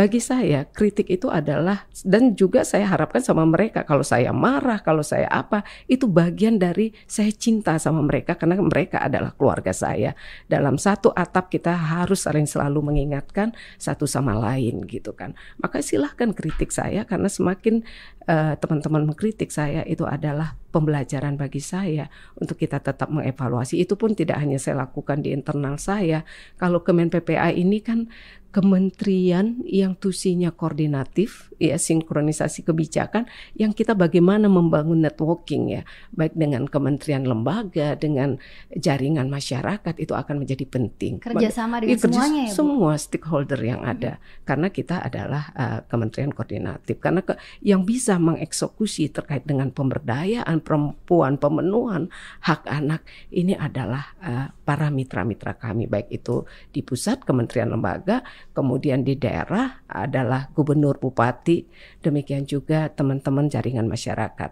[0.00, 5.04] Bagi saya kritik itu adalah dan juga saya harapkan sama mereka kalau saya marah, kalau
[5.04, 5.60] saya apa,
[5.92, 10.16] itu bagian dari saya cinta sama mereka karena mereka adalah keluarga saya.
[10.48, 15.36] Dalam satu atap kita harus saling selalu mengingatkan satu sama lain gitu kan.
[15.60, 17.84] Maka silahkan kritik saya karena semakin
[18.24, 22.06] eh, teman-teman mengkritik saya itu adalah pembelajaran bagi saya
[22.38, 23.76] untuk kita tetap mengevaluasi.
[23.82, 26.22] Itu pun tidak hanya saya lakukan di internal saya.
[26.56, 28.08] Kalau Kemen PPA ini kan
[28.50, 36.66] kementerian yang tusinya koordinatif, ya sinkronisasi kebijakan, yang kita bagaimana membangun networking ya, baik dengan
[36.66, 38.42] kementerian lembaga, dengan
[38.74, 41.22] jaringan masyarakat itu akan menjadi penting.
[41.22, 42.58] Kerjasama dengan kerja- semuanya ya Bu.
[42.58, 49.14] semua stakeholder yang ada, karena kita adalah uh, kementerian koordinatif, karena ke- yang bisa mengeksekusi
[49.14, 52.10] terkait dengan pemberdayaan perempuan, pemenuhan
[52.42, 56.42] hak anak ini adalah uh, para mitra-mitra kami, baik itu
[56.74, 61.66] di pusat kementerian lembaga kemudian di daerah adalah gubernur bupati,
[62.04, 64.50] demikian juga teman-teman jaringan masyarakat.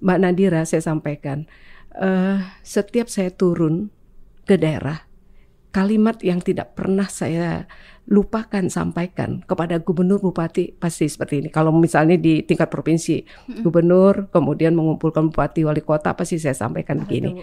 [0.00, 1.46] Mbak Nadira saya sampaikan,
[1.96, 3.90] eh, setiap saya turun
[4.44, 5.06] ke daerah,
[5.74, 7.66] kalimat yang tidak pernah saya
[8.04, 11.48] lupakan sampaikan kepada gubernur bupati pasti seperti ini.
[11.50, 13.24] Kalau misalnya di tingkat provinsi,
[13.64, 17.42] gubernur kemudian mengumpulkan bupati wali kota pasti saya sampaikan begini.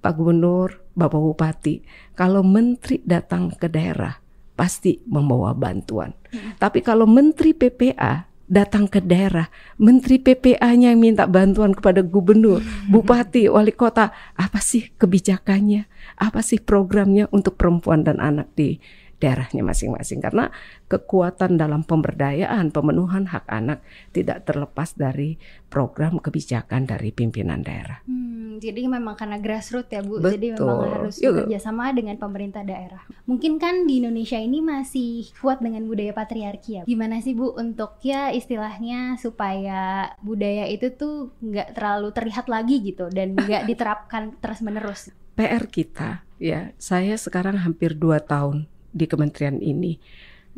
[0.00, 1.84] Pak Gubernur, Bapak Bupati,
[2.16, 4.16] kalau menteri datang ke daerah
[4.60, 6.12] pasti membawa bantuan.
[6.60, 9.48] Tapi kalau menteri PPA datang ke daerah,
[9.80, 12.60] menteri PPA-nya yang minta bantuan kepada gubernur,
[12.92, 15.88] bupati, wali kota, apa sih kebijakannya?
[16.20, 18.76] Apa sih programnya untuk perempuan dan anak di
[19.20, 20.48] daerahnya masing-masing karena
[20.88, 25.36] kekuatan dalam pemberdayaan pemenuhan hak anak tidak terlepas dari
[25.68, 28.00] program kebijakan dari pimpinan daerah.
[28.08, 30.40] Hmm, jadi memang karena grassroots ya Bu, Betul.
[30.40, 31.30] jadi memang harus Iya.
[31.30, 33.04] bekerja sama dengan pemerintah daerah.
[33.28, 36.82] Mungkin kan di Indonesia ini masih kuat dengan budaya patriarki ya.
[36.88, 43.06] Gimana sih Bu untuk ya istilahnya supaya budaya itu tuh nggak terlalu terlihat lagi gitu
[43.12, 45.12] dan nggak diterapkan terus menerus.
[45.38, 49.98] PR kita ya, saya sekarang hampir dua tahun di kementerian ini.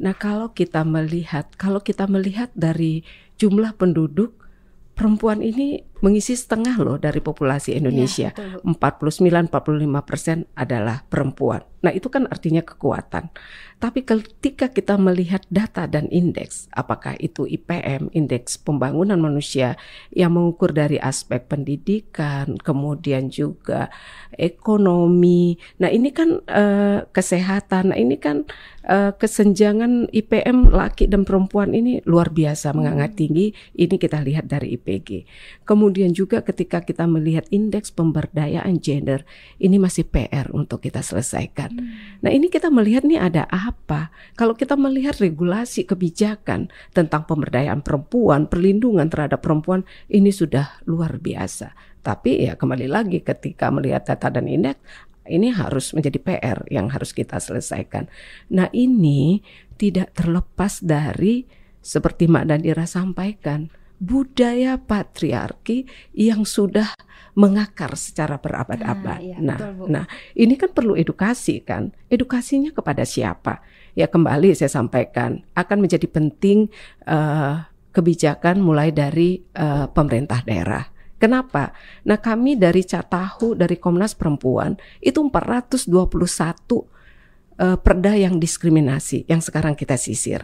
[0.01, 3.05] Nah, kalau kita melihat, kalau kita melihat dari
[3.37, 4.33] jumlah penduduk,
[4.97, 8.35] perempuan ini mengisi setengah loh dari populasi Indonesia.
[8.35, 8.77] Iya, betul, Bu.
[8.77, 11.62] 49-45 persen adalah perempuan.
[11.83, 13.35] Nah itu kan artinya kekuatan.
[13.83, 19.75] Tapi ketika kita melihat data dan indeks, apakah itu IPM, indeks pembangunan manusia
[20.15, 23.91] yang mengukur dari aspek pendidikan, kemudian juga
[24.38, 25.59] ekonomi.
[25.83, 27.91] Nah ini kan eh, kesehatan.
[27.91, 28.47] Nah ini kan
[28.87, 33.51] eh, kesenjangan IPM laki dan perempuan ini luar biasa mengangkat tinggi.
[33.75, 35.27] Ini kita lihat dari IPG.
[35.67, 39.22] Kemudian juga ketika kita melihat indeks pemberdayaan gender,
[39.61, 41.72] ini masih PR untuk kita selesaikan.
[42.24, 44.09] Nah ini kita melihat nih ada apa?
[44.35, 51.76] Kalau kita melihat regulasi kebijakan tentang pemberdayaan perempuan, perlindungan terhadap perempuan, ini sudah luar biasa.
[52.02, 54.83] Tapi ya kembali lagi ketika melihat data dan indeks,
[55.31, 58.11] ini harus menjadi PR yang harus kita selesaikan.
[58.50, 59.38] Nah ini
[59.78, 61.46] tidak terlepas dari
[61.83, 63.70] seperti Mak Dandira sampaikan,
[64.03, 66.91] budaya patriarki yang sudah
[67.38, 69.23] mengakar secara berabad-abad.
[69.23, 69.85] Nah, iya, Nah, betul, Bu.
[69.87, 71.95] nah, ini kan perlu edukasi kan?
[72.11, 73.62] Edukasinya kepada siapa?
[73.95, 76.67] Ya kembali saya sampaikan akan menjadi penting
[77.07, 77.55] eh,
[77.95, 80.83] kebijakan mulai dari eh, pemerintah daerah.
[81.23, 81.71] Kenapa?
[82.03, 85.87] Nah kami dari Catahu dari Komnas Perempuan itu 421
[87.62, 90.42] eh, perda yang diskriminasi yang sekarang kita sisir.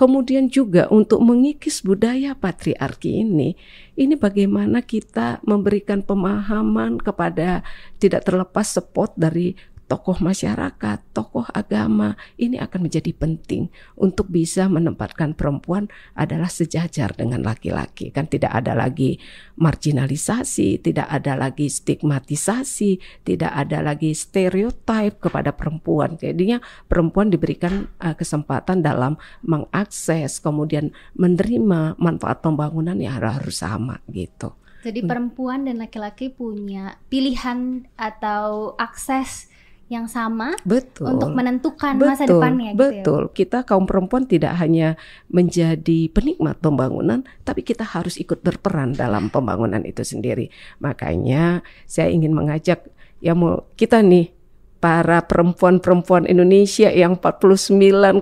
[0.00, 3.52] Kemudian juga untuk mengikis budaya patriarki ini,
[4.00, 7.60] ini bagaimana kita memberikan pemahaman kepada
[8.00, 9.52] tidak terlepas support dari
[9.84, 17.44] tokoh masyarakat, tokoh agama, ini akan menjadi penting untuk bisa menempatkan perempuan adalah sejajar dengan
[17.44, 18.08] laki-laki.
[18.10, 19.20] Kan tidak ada lagi
[19.60, 26.16] marginalisasi, tidak ada lagi stigmatisasi, tidak ada lagi stereotip kepada perempuan.
[26.16, 34.52] Jadinya perempuan diberikan uh, kesempatan dalam mengakses, kemudian menerima manfaat pembangunan yang harus sama gitu.
[34.84, 39.48] Jadi perempuan dan laki-laki punya pilihan atau akses
[39.92, 41.12] yang sama Betul.
[41.16, 43.04] untuk menentukan masa depannya gitu ya.
[43.04, 43.22] betul.
[43.36, 44.96] Kita kaum perempuan tidak hanya
[45.28, 50.48] menjadi penikmat pembangunan, tapi kita harus ikut berperan dalam pembangunan itu sendiri.
[50.80, 52.88] Makanya saya ingin mengajak
[53.20, 54.32] ya mau kita nih
[54.80, 58.20] para perempuan-perempuan Indonesia yang 49,45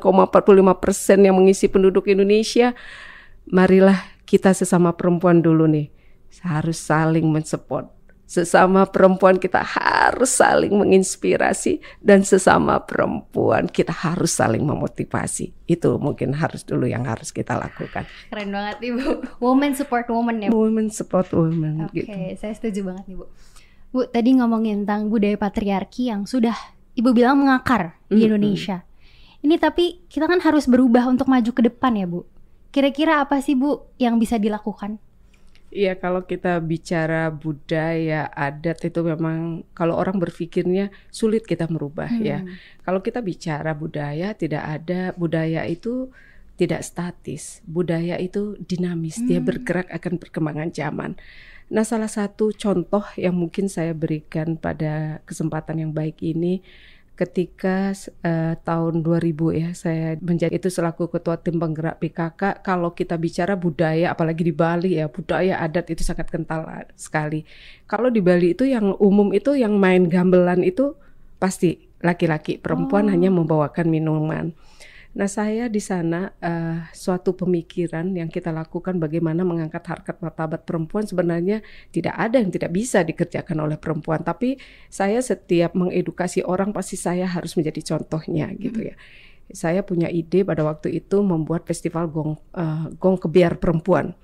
[0.78, 2.74] persen yang mengisi penduduk Indonesia,
[3.50, 5.90] marilah kita sesama perempuan dulu nih
[6.46, 7.90] harus saling mensupport
[8.32, 15.52] sesama perempuan kita harus saling menginspirasi dan sesama perempuan kita harus saling memotivasi.
[15.68, 18.08] Itu mungkin harus dulu yang harus kita lakukan.
[18.32, 19.36] Keren banget Ibu.
[19.44, 20.48] Women support women ya.
[20.48, 22.16] Women support women Oke, gitu.
[22.40, 23.28] saya setuju banget nih Bu.
[23.92, 26.56] Bu, tadi ngomongin tentang budaya patriarki yang sudah
[26.96, 28.32] Ibu bilang mengakar di Mm-mm.
[28.32, 28.88] Indonesia.
[29.44, 32.24] Ini tapi kita kan harus berubah untuk maju ke depan ya Bu.
[32.72, 34.96] Kira-kira apa sih Bu yang bisa dilakukan?
[35.72, 42.44] Iya, kalau kita bicara budaya adat itu memang kalau orang berpikirnya sulit kita merubah ya.
[42.44, 42.52] Hmm.
[42.84, 46.12] Kalau kita bicara budaya tidak ada budaya itu
[46.60, 47.64] tidak statis.
[47.64, 49.48] Budaya itu dinamis, dia Hmm.
[49.48, 51.16] bergerak akan perkembangan zaman.
[51.72, 56.60] Nah, salah satu contoh yang mungkin saya berikan pada kesempatan yang baik ini
[57.12, 57.92] ketika
[58.24, 63.52] eh, tahun 2000 ya saya menjadi itu selaku ketua tim penggerak PKK kalau kita bicara
[63.54, 66.64] budaya apalagi di Bali ya budaya adat itu sangat kental
[66.96, 67.44] sekali.
[67.84, 70.96] Kalau di Bali itu yang umum itu yang main gamelan itu
[71.36, 73.12] pasti laki-laki, perempuan Oh.
[73.14, 74.56] hanya membawakan minuman.
[75.12, 81.04] Nah, saya di sana uh, suatu pemikiran yang kita lakukan bagaimana mengangkat harkat martabat perempuan
[81.04, 81.60] sebenarnya
[81.92, 84.56] tidak ada yang tidak bisa dikerjakan oleh perempuan, tapi
[84.88, 88.96] saya setiap mengedukasi orang pasti saya harus menjadi contohnya gitu ya.
[89.52, 94.16] Saya punya ide pada waktu itu membuat festival gong uh, gong kebiar perempuan.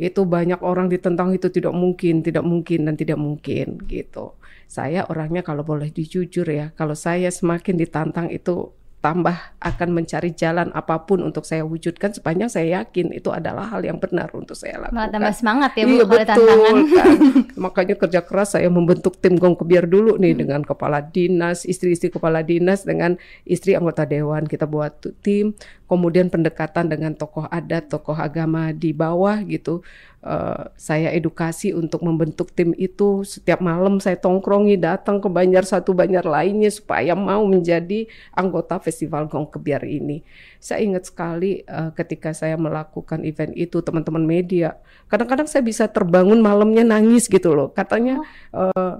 [0.00, 4.40] Itu banyak orang ditentang itu tidak mungkin, tidak mungkin dan tidak mungkin gitu.
[4.64, 9.32] Saya orangnya kalau boleh dijujur ya, kalau saya semakin ditantang itu tambah
[9.64, 13.96] akan mencari jalan apa pun untuk saya wujudkan sepanjang saya yakin itu adalah hal yang
[13.96, 14.92] benar untuk saya lakukan.
[14.92, 16.76] Malah tambah semangat ya Bu iya, kalau betul, tantangan.
[16.84, 17.16] Kan.
[17.64, 20.40] Makanya kerja keras saya membentuk tim Gong Kebiar dulu nih hmm.
[20.44, 23.16] dengan kepala dinas, istri-istri kepala dinas dengan
[23.48, 24.44] istri anggota dewan.
[24.44, 25.56] Kita buat tim,
[25.88, 29.80] kemudian pendekatan dengan tokoh adat, tokoh agama di bawah gitu
[30.24, 35.96] uh, saya edukasi untuk membentuk tim itu setiap malam saya tongkrongi datang ke Banjar satu
[35.96, 40.24] Banjar lainnya supaya mau menjadi anggota Festival Gong Kebiar ini.
[40.60, 44.76] Saya ingat sekali uh, ketika saya melakukan event itu teman-teman media,
[45.08, 47.72] kadang-kadang saya bisa terbangun malamnya nangis gitu loh.
[47.72, 48.20] Katanya
[48.52, 48.70] oh.
[48.76, 48.94] uh,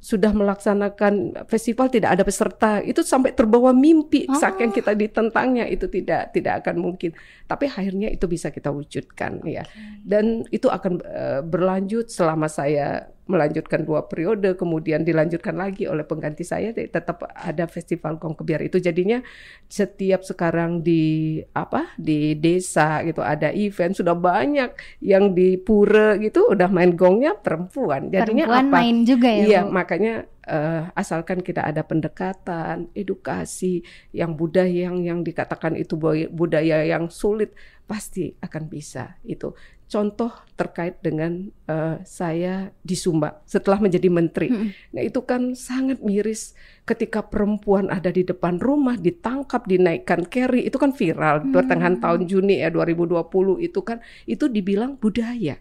[0.00, 4.32] sudah melaksanakan festival tidak ada peserta itu sampai terbawa mimpi oh.
[4.32, 7.12] saking kita ditentangnya itu tidak tidak akan mungkin
[7.44, 9.60] tapi akhirnya itu bisa kita wujudkan okay.
[9.60, 9.64] ya
[10.00, 16.42] dan itu akan uh, berlanjut selama saya melanjutkan dua periode kemudian dilanjutkan lagi oleh pengganti
[16.42, 18.82] saya tetap ada festival Gong Kebiar itu.
[18.82, 19.22] Jadinya
[19.70, 24.74] setiap sekarang di apa di desa gitu ada event sudah banyak
[25.06, 28.10] yang di pura gitu udah main gongnya perempuan.
[28.10, 28.76] Jadinya perempuan apa?
[28.82, 29.70] main juga ya iya Bu?
[29.70, 30.14] makanya
[30.50, 35.94] uh, asalkan kita ada pendekatan edukasi yang budaya yang yang dikatakan itu
[36.30, 37.54] budaya yang sulit
[37.86, 39.54] pasti akan bisa itu
[39.90, 44.46] contoh terkait dengan uh, saya di Sumba setelah menjadi menteri.
[44.46, 44.70] Hmm.
[44.94, 46.54] Nah itu kan sangat miris
[46.86, 51.50] ketika perempuan ada di depan rumah ditangkap dinaikkan carry itu kan viral hmm.
[51.50, 53.98] pertengahan tahun Juni ya 2020 itu kan
[54.30, 55.58] itu dibilang budaya.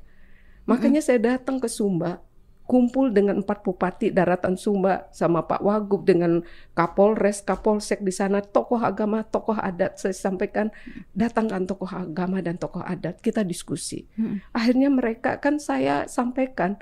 [0.70, 1.08] Makanya hmm.
[1.10, 2.22] saya datang ke Sumba
[2.70, 6.46] kumpul dengan empat bupati daratan Sumba sama Pak Wagub dengan
[6.78, 9.98] Kapolres, Kapolsek di sana, tokoh agama, tokoh adat.
[9.98, 10.70] Saya sampaikan
[11.18, 14.06] datangkan tokoh agama dan tokoh adat, kita diskusi.
[14.14, 14.38] Hmm.
[14.54, 16.78] Akhirnya mereka kan saya sampaikan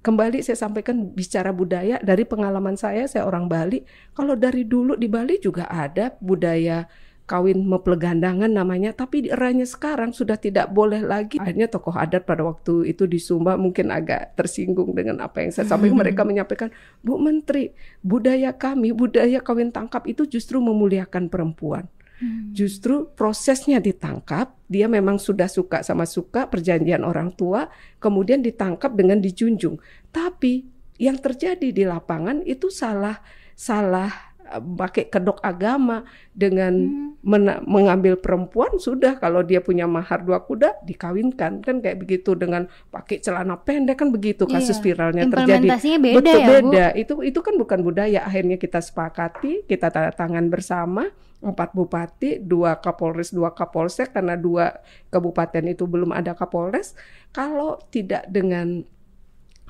[0.00, 3.84] kembali saya sampaikan bicara budaya dari pengalaman saya, saya orang Bali.
[4.16, 6.88] Kalau dari dulu di Bali juga ada budaya
[7.32, 12.44] kawin mempelegandangan namanya tapi di eranya sekarang sudah tidak boleh lagi akhirnya tokoh adat pada
[12.44, 16.02] waktu itu di Sumba mungkin agak tersinggung dengan apa yang saya sampaikan hmm.
[16.04, 16.68] mereka menyampaikan
[17.00, 17.72] Bu Menteri
[18.04, 21.88] budaya kami budaya kawin tangkap itu justru memuliakan perempuan
[22.20, 22.52] hmm.
[22.52, 29.18] Justru prosesnya ditangkap, dia memang sudah suka sama suka perjanjian orang tua, kemudian ditangkap dengan
[29.18, 29.80] dijunjung.
[30.12, 30.68] Tapi
[31.00, 33.18] yang terjadi di lapangan itu salah
[33.56, 36.72] salah pakai kedok agama dengan
[37.24, 37.64] hmm.
[37.64, 43.22] mengambil perempuan sudah kalau dia punya mahar dua kuda dikawinkan kan kayak begitu dengan pakai
[43.22, 44.84] celana pendek kan begitu kasus iya.
[44.84, 45.68] viralnya terjadi
[46.02, 47.00] beda betul ya, beda Bu?
[47.00, 51.08] itu itu kan bukan budaya akhirnya kita sepakati kita tanda tangan bersama
[51.42, 54.78] empat bupati dua kapolres dua kapolsek karena dua
[55.10, 56.94] kabupaten itu belum ada kapolres
[57.34, 58.86] kalau tidak dengan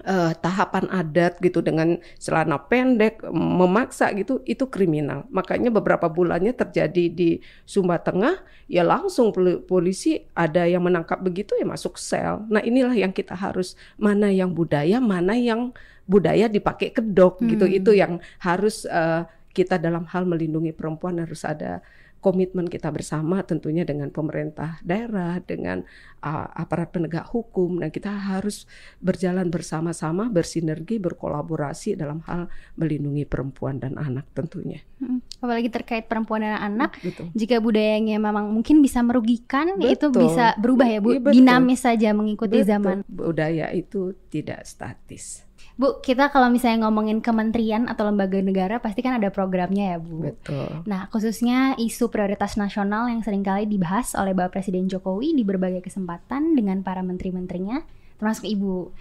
[0.06, 5.26] uh, tahapan adat gitu dengan celana pendek memaksa gitu itu kriminal.
[5.30, 9.34] Makanya beberapa bulannya terjadi di Sumba Tengah ya langsung
[9.66, 12.44] polisi ada yang menangkap begitu ya masuk sel.
[12.50, 15.74] Nah, inilah yang kita harus mana yang budaya, mana yang
[16.06, 17.64] budaya dipakai kedok gitu.
[17.66, 17.72] hmm.
[17.72, 17.80] gitu.
[17.82, 21.84] Itu yang harus uh, kita dalam hal melindungi perempuan harus ada
[22.22, 25.82] komitmen kita bersama tentunya dengan pemerintah daerah, dengan
[26.22, 28.70] uh, aparat penegak hukum dan kita harus
[29.02, 32.46] berjalan bersama-sama, bersinergi, berkolaborasi dalam hal
[32.78, 34.78] melindungi perempuan dan anak tentunya.
[35.02, 37.26] Hmm, apalagi terkait perempuan dan anak, betul.
[37.34, 39.90] jika budayanya memang mungkin bisa merugikan, betul.
[39.90, 42.70] itu bisa berubah ya Bu, ya, dinamis saja mengikuti betul.
[42.70, 42.96] zaman.
[43.10, 45.42] Budaya itu tidak statis.
[45.72, 50.28] Bu, kita kalau misalnya ngomongin kementerian atau lembaga negara pasti kan ada programnya ya Bu.
[50.28, 50.84] Betul.
[50.84, 55.80] Nah khususnya isu prioritas nasional yang sering kali dibahas oleh Bapak Presiden Jokowi di berbagai
[55.80, 57.80] kesempatan dengan para menteri-menterinya,
[58.20, 58.92] termasuk Ibu.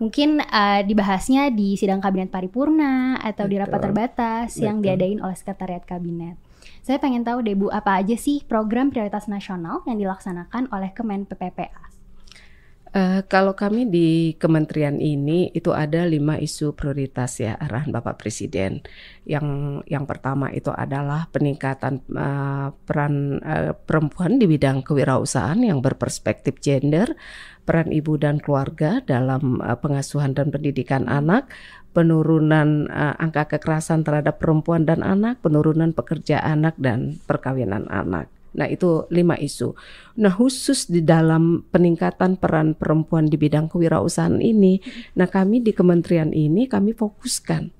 [0.00, 3.52] Mungkin uh, dibahasnya di sidang kabinet paripurna atau Betul.
[3.52, 4.64] di rapat terbatas Betul.
[4.64, 6.40] yang diadain oleh sekretariat kabinet.
[6.80, 11.28] Saya pengen tahu deh Bu, apa aja sih program prioritas nasional yang dilaksanakan oleh Kemen
[11.28, 11.89] PPPA?
[12.90, 18.82] Uh, kalau kami di kementerian ini itu ada lima isu prioritas ya arahan Bapak Presiden.
[19.22, 19.46] Yang
[19.86, 27.14] yang pertama itu adalah peningkatan uh, peran uh, perempuan di bidang kewirausahaan yang berperspektif gender,
[27.62, 31.46] peran ibu dan keluarga dalam uh, pengasuhan dan pendidikan anak,
[31.94, 38.26] penurunan uh, angka kekerasan terhadap perempuan dan anak, penurunan pekerja anak dan perkawinan anak.
[38.56, 39.76] Nah, itu lima isu.
[40.18, 44.82] Nah, khusus di dalam peningkatan peran perempuan di bidang kewirausahaan ini,
[45.14, 47.70] nah kami di kementerian ini kami fokuskan.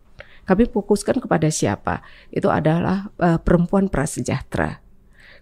[0.46, 2.02] Kami fokuskan kepada siapa?
[2.34, 4.89] Itu adalah uh, perempuan prasejahtera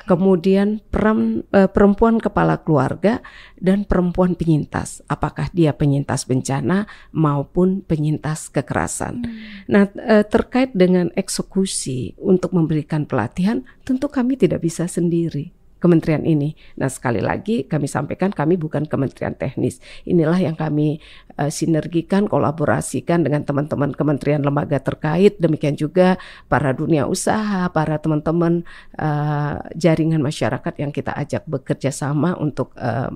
[0.08, 3.20] kemudian uh, perempuan kepala keluarga
[3.60, 5.04] dan perempuan penyintas.
[5.04, 9.20] Apakah dia penyintas bencana maupun penyintas kekerasan.
[9.20, 9.36] Hmm.
[9.68, 16.54] Nah, uh, terkait dengan eksekusi untuk memberikan pelatihan, tentu kami tidak bisa sendiri kementerian ini.
[16.78, 19.78] Nah, sekali lagi kami sampaikan kami bukan kementerian teknis.
[20.04, 20.98] Inilah yang kami
[21.38, 26.18] uh, sinergikan, kolaborasikan dengan teman-teman kementerian lembaga terkait, demikian juga
[26.50, 28.66] para dunia usaha, para teman-teman
[28.98, 33.10] uh, jaringan masyarakat yang kita ajak bekerja sama untuk uh,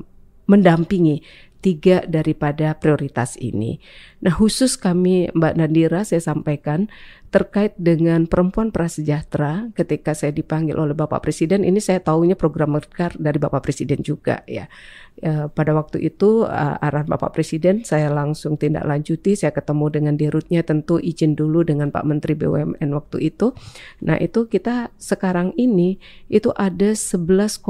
[0.47, 1.23] mendampingi
[1.63, 3.79] tiga daripada prioritas ini.
[4.19, 6.91] Nah, khusus kami Mbak Nadira saya sampaikan
[7.33, 13.17] terkait dengan perempuan prasejahtera ketika saya dipanggil oleh Bapak Presiden ini saya tahunya program Mekar
[13.17, 14.69] dari Bapak Presiden juga ya.
[15.17, 20.15] ya pada waktu itu uh, arahan Bapak Presiden saya langsung tindak lanjuti saya ketemu dengan
[20.21, 23.57] dirutnya tentu izin dulu dengan Pak Menteri BUMN waktu itu.
[24.05, 25.97] Nah, itu kita sekarang ini
[26.29, 27.65] itu ada 11,3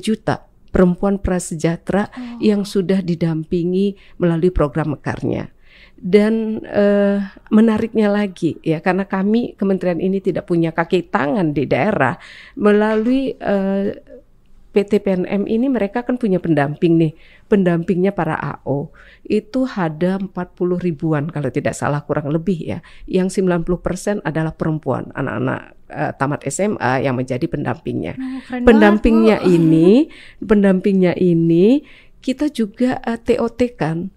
[0.00, 2.38] juta perempuan prasejahtera oh.
[2.42, 5.50] yang sudah didampingi melalui program mekarnya
[6.00, 7.20] dan uh,
[7.52, 12.16] menariknya lagi ya karena kami kementerian ini tidak punya kaki tangan di daerah
[12.56, 14.09] melalui uh, eh,
[14.70, 17.12] PT PNM ini mereka kan punya pendamping nih
[17.50, 18.94] pendampingnya para AO
[19.26, 20.30] itu ada 40
[20.78, 22.78] ribuan kalau tidak salah kurang lebih ya.
[23.10, 25.60] Yang 90% adalah perempuan anak-anak
[25.90, 28.14] uh, tamat SMA yang menjadi pendampingnya.
[28.14, 29.88] Oh, pendampingnya banget, ini
[30.38, 31.82] pendampingnya ini
[32.22, 34.14] kita juga uh, TOT kan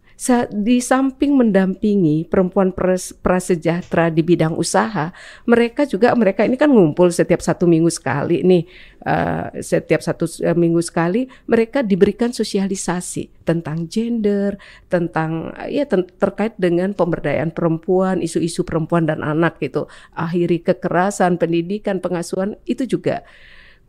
[0.53, 2.71] di samping mendampingi perempuan
[3.19, 5.11] prasejahtera di bidang usaha,
[5.49, 8.63] mereka juga mereka ini kan ngumpul setiap satu minggu sekali nih,
[9.03, 14.55] uh, setiap satu uh, minggu sekali mereka diberikan sosialisasi tentang gender,
[14.87, 22.55] tentang ya terkait dengan pemberdayaan perempuan, isu-isu perempuan dan anak gitu, akhiri kekerasan, pendidikan, pengasuhan
[22.63, 23.25] itu juga.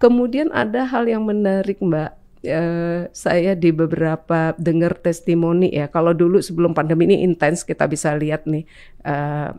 [0.02, 5.88] Kemudian ada hal yang menarik Mbak uh, saya di beberapa dengar testimoni ya.
[5.88, 8.64] Kalau dulu sebelum pandemi ini intens kita bisa lihat nih
[9.04, 9.56] uh,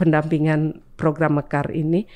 [0.00, 2.08] pendampingan program Mekar ini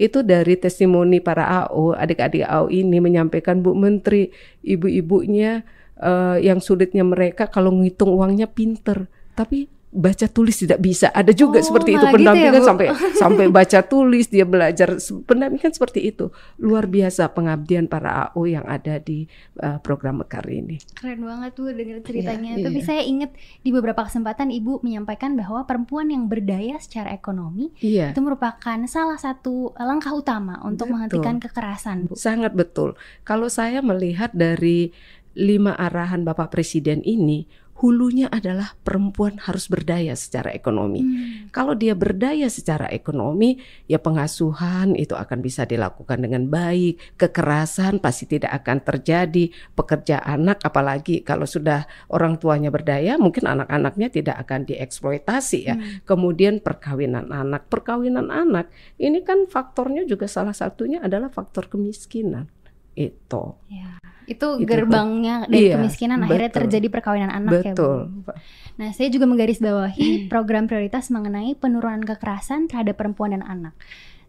[0.00, 4.32] itu dari testimoni para AO, adik-adik AO ini menyampaikan Bu Menteri,
[4.64, 5.60] ibu-ibunya
[6.00, 11.10] uh, yang sulitnya mereka kalau ngitung uangnya pinter, tapi baca tulis tidak bisa.
[11.10, 12.86] Ada juga oh, seperti itu pendampingan gitu ya, sampai
[13.22, 16.30] sampai baca tulis dia belajar pendampingan seperti itu.
[16.62, 19.26] Luar biasa pengabdian para AO yang ada di
[19.58, 20.78] uh, program Mekar ini.
[20.94, 22.54] Keren banget tuh dengar ceritanya.
[22.54, 22.86] Ya, Tapi iya.
[22.86, 23.30] saya ingat
[23.66, 28.14] di beberapa kesempatan Ibu menyampaikan bahwa perempuan yang berdaya secara ekonomi iya.
[28.14, 30.94] itu merupakan salah satu langkah utama untuk betul.
[30.94, 32.14] menghentikan kekerasan, Bu.
[32.14, 32.94] Sangat betul.
[33.26, 34.94] Kalau saya melihat dari
[35.34, 37.46] lima arahan Bapak Presiden ini
[37.80, 41.00] hulunya adalah perempuan harus berdaya secara ekonomi.
[41.00, 41.48] Hmm.
[41.48, 43.56] Kalau dia berdaya secara ekonomi,
[43.88, 50.60] ya pengasuhan itu akan bisa dilakukan dengan baik, kekerasan pasti tidak akan terjadi, pekerja anak
[50.60, 55.74] apalagi kalau sudah orang tuanya berdaya, mungkin anak-anaknya tidak akan dieksploitasi ya.
[55.74, 56.04] Hmm.
[56.04, 58.68] Kemudian perkawinan anak, perkawinan anak
[59.00, 62.44] ini kan faktornya juga salah satunya adalah faktor kemiskinan
[62.92, 63.56] itu.
[63.72, 63.96] Ya
[64.30, 66.26] itu, gerbangnya dari iya, kemiskinan betul.
[66.30, 67.98] akhirnya terjadi perkawinan anak ya, betul.
[68.06, 68.32] ya Bu.
[68.80, 73.74] Nah, saya juga menggarisbawahi program prioritas mengenai penurunan kekerasan terhadap perempuan dan anak.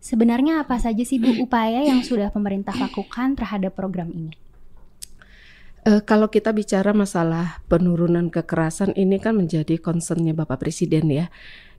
[0.01, 4.33] Sebenarnya apa saja sih Bu upaya yang sudah pemerintah lakukan terhadap program ini?
[5.81, 11.29] Uh, kalau kita bicara masalah penurunan kekerasan ini kan menjadi concernnya Bapak Presiden ya.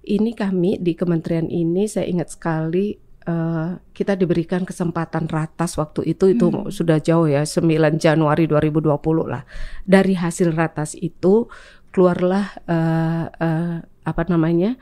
[0.02, 6.34] Ini kami di kementerian ini saya ingat sekali Uh, kita diberikan kesempatan ratas waktu itu
[6.34, 6.74] itu hmm.
[6.74, 8.90] sudah jauh ya 9 Januari 2020
[9.30, 9.46] lah
[9.86, 11.46] dari hasil ratas itu
[11.94, 14.74] keluarlah uh, uh, apa namanya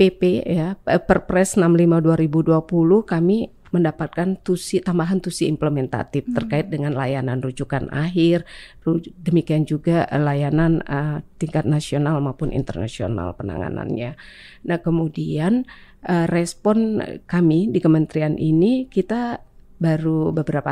[0.00, 2.56] PP ya Perpres 65 2020
[3.04, 6.34] kami mendapatkan tusi tambahan tusi implementatif hmm.
[6.34, 8.48] terkait dengan layanan rujukan akhir
[9.20, 14.16] demikian juga layanan uh, tingkat nasional maupun internasional penanganannya.
[14.64, 15.68] Nah, kemudian
[16.06, 19.47] uh, respon kami di kementerian ini kita
[19.78, 20.70] baru beberapa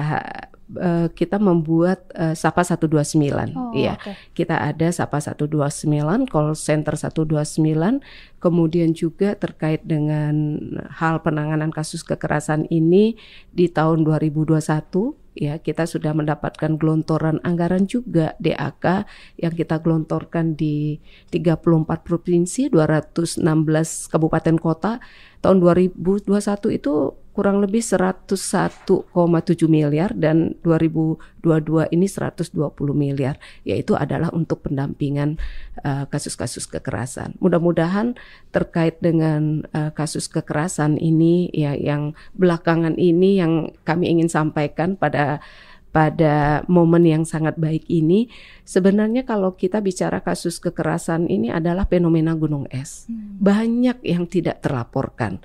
[0.74, 3.54] uh, kita membuat uh, Sapa 129.
[3.54, 3.94] Oh, iya.
[4.02, 4.14] Okay.
[4.34, 8.02] Kita ada Sapa 129, call center 129,
[8.42, 10.58] kemudian juga terkait dengan
[10.98, 13.14] hal penanganan kasus kekerasan ini
[13.54, 14.58] di tahun 2021
[15.36, 19.04] ya kita sudah mendapatkan gelontoran anggaran juga DAK
[19.36, 20.96] yang kita gelontorkan di
[21.28, 23.44] 34 provinsi 216
[24.08, 24.96] kabupaten kota
[25.44, 26.32] tahun 2021
[26.72, 29.12] itu kurang lebih 101,7
[29.68, 32.56] miliar dan 2022 ini 120
[32.96, 33.36] miliar
[33.68, 35.36] yaitu adalah untuk pendampingan
[35.84, 37.36] uh, kasus-kasus uh, kekerasan.
[37.44, 38.16] Mudah-mudahan
[38.56, 45.44] terkait dengan uh, kasus kekerasan ini ya yang belakangan ini yang kami ingin sampaikan pada
[45.92, 48.28] pada momen yang sangat baik ini
[48.68, 53.08] sebenarnya kalau kita bicara kasus kekerasan ini adalah fenomena gunung es.
[53.08, 53.40] Hmm.
[53.40, 55.40] Banyak yang tidak terlaporkan.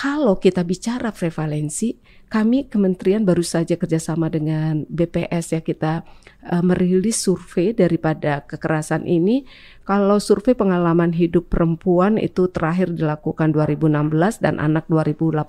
[0.00, 1.92] Kalau kita bicara prevalensi,
[2.32, 6.08] kami kementerian baru saja kerjasama dengan BPS ya kita
[6.48, 9.44] uh, merilis survei daripada kekerasan ini.
[9.90, 15.42] Kalau survei pengalaman hidup perempuan itu terakhir dilakukan 2016 dan anak 2018,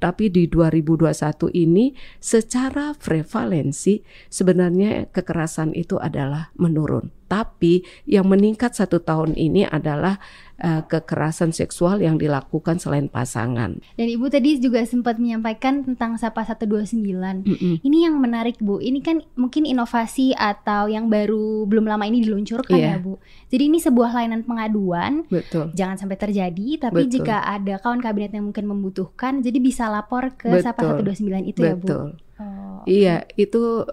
[0.00, 1.92] tapi di 2021 ini
[2.24, 4.00] secara prevalensi
[4.32, 7.12] sebenarnya kekerasan itu adalah menurun.
[7.30, 10.18] Tapi yang meningkat satu tahun ini adalah
[10.58, 13.78] uh, kekerasan seksual yang dilakukan selain pasangan.
[13.94, 16.90] Dan Ibu tadi juga sempat menyampaikan tentang Sapa 129.
[16.98, 17.74] Mm -mm.
[17.86, 18.82] Ini yang menarik Bu.
[18.82, 22.98] Ini kan mungkin inovasi atau yang baru belum lama ini diluncurkan yeah.
[22.98, 23.22] ya Bu.
[23.50, 25.26] Jadi ini sebuah layanan pengaduan.
[25.26, 25.74] Betul.
[25.74, 26.86] Jangan sampai terjadi.
[26.86, 27.12] Tapi Betul.
[27.18, 30.64] jika ada kawan kabinet yang mungkin membutuhkan, jadi bisa lapor ke Betul.
[30.64, 31.66] Sapa 129 itu Betul.
[31.66, 31.86] ya Bu.
[31.86, 32.08] Betul.
[32.40, 33.84] Oh, Iya itu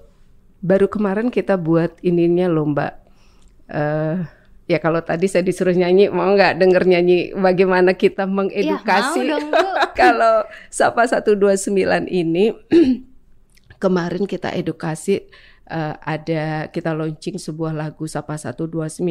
[0.61, 2.97] baru kemarin kita buat ininya lomba
[3.69, 4.25] uh,
[4.67, 9.47] ya kalau tadi saya disuruh nyanyi mau nggak denger nyanyi bagaimana kita mengedukasi ya, dong,
[9.99, 11.71] kalau Sapa 129
[12.09, 12.51] ini
[13.83, 15.29] kemarin kita edukasi
[15.69, 19.03] uh, ada kita launching sebuah lagu Sapa 129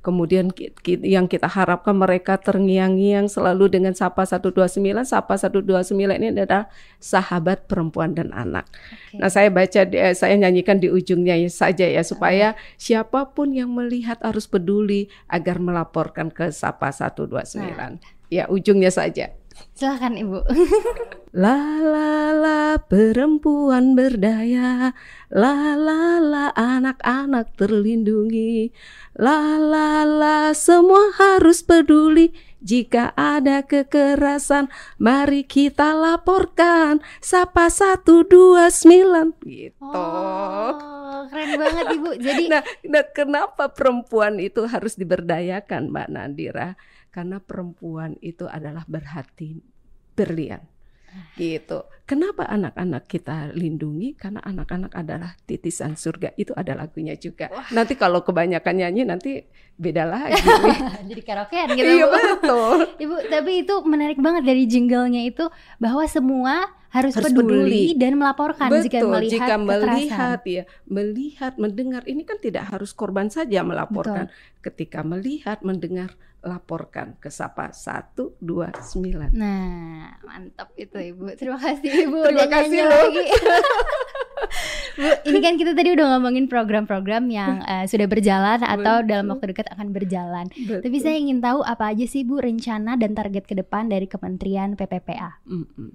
[0.00, 0.50] kemudian
[1.04, 6.68] yang kita harapkan mereka terngiang-ngiang selalu dengan Sapa 129 Sapa 129 ini adalah
[6.98, 8.64] sahabat perempuan dan anak.
[8.72, 9.20] Okay.
[9.20, 12.80] Nah, saya baca eh, saya nyanyikan di ujungnya saja ya supaya okay.
[12.80, 17.30] siapa pun yang melihat harus peduli agar melaporkan ke Sapa 129.
[17.60, 18.00] Nah.
[18.32, 19.30] Ya, ujungnya saja.
[19.74, 20.38] Silahkan Ibu.
[21.42, 24.94] la la la perempuan berdaya,
[25.30, 28.70] la la la anak-anak terlindungi,
[29.18, 32.34] la la la semua harus peduli.
[32.64, 37.04] Jika ada kekerasan, mari kita laporkan.
[37.20, 39.84] Sapa satu dua sembilan gitu.
[39.84, 42.10] Oh, keren banget ibu.
[42.24, 46.72] Jadi, nah, nah kenapa perempuan itu harus diberdayakan, Mbak Nadira?
[47.14, 49.62] Karena perempuan itu adalah berhati
[50.18, 50.66] berlian
[51.38, 51.86] gitu.
[52.04, 54.12] Kenapa anak-anak kita lindungi?
[54.18, 56.36] Karena anak-anak adalah titisan surga.
[56.36, 57.48] Itu ada lagunya juga.
[57.48, 57.70] Wah.
[57.72, 59.40] Nanti kalau kebanyakan nyanyi nanti
[59.78, 60.36] beda lagi.
[61.10, 61.88] Jadi karaokean gitu.
[61.88, 62.76] Iya betul.
[63.08, 65.48] Ibu, tapi itu menarik banget dari jinglenya itu
[65.80, 71.52] bahwa semua harus, harus peduli, peduli dan melaporkan Betul, jika melihat jika melihat ya melihat
[71.58, 74.62] mendengar ini kan tidak harus korban saja melaporkan Betul.
[74.62, 76.14] ketika melihat mendengar
[76.44, 79.32] laporkan ke Sapa 129.
[79.32, 81.32] Nah, mantap itu Ibu.
[81.40, 83.00] Terima kasih Ibu Terima kasih loh.
[83.08, 83.24] Lagi.
[84.94, 89.08] Bu, ini kan kita tadi udah ngomongin program-program yang uh, sudah berjalan atau Betul.
[89.10, 90.46] dalam waktu dekat akan berjalan.
[90.52, 90.80] Betul.
[90.84, 94.78] Tapi saya ingin tahu apa aja sih Bu rencana dan target ke depan dari Kementerian
[94.78, 95.42] PPPA.
[95.48, 95.90] Mm -mm.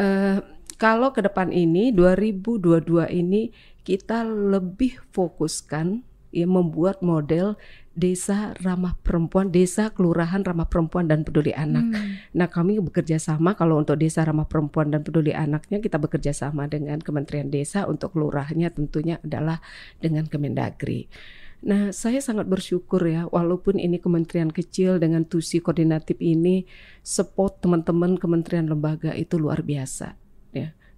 [0.00, 0.38] Uh,
[0.80, 3.52] kalau ke depan ini 2022 ini
[3.84, 7.58] kita lebih fokuskan ya membuat model
[8.00, 11.84] desa ramah perempuan, desa kelurahan ramah perempuan dan peduli anak.
[11.84, 12.16] Hmm.
[12.32, 16.64] Nah, kami bekerja sama kalau untuk desa ramah perempuan dan peduli anaknya kita bekerja sama
[16.64, 19.60] dengan Kementerian Desa untuk kelurahnya tentunya adalah
[20.00, 21.12] dengan Kemendagri.
[21.60, 26.64] Nah, saya sangat bersyukur ya, walaupun ini kementerian kecil dengan tusi koordinatif ini,
[27.04, 30.16] support teman-teman kementerian lembaga itu luar biasa.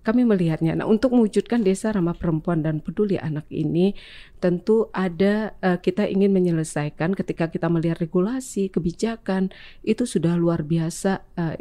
[0.03, 0.75] Kami melihatnya.
[0.75, 3.95] Nah, untuk mewujudkan desa ramah perempuan dan peduli anak ini,
[4.43, 9.55] tentu ada uh, kita ingin menyelesaikan ketika kita melihat regulasi, kebijakan
[9.87, 11.23] itu sudah luar biasa.
[11.39, 11.55] Uh,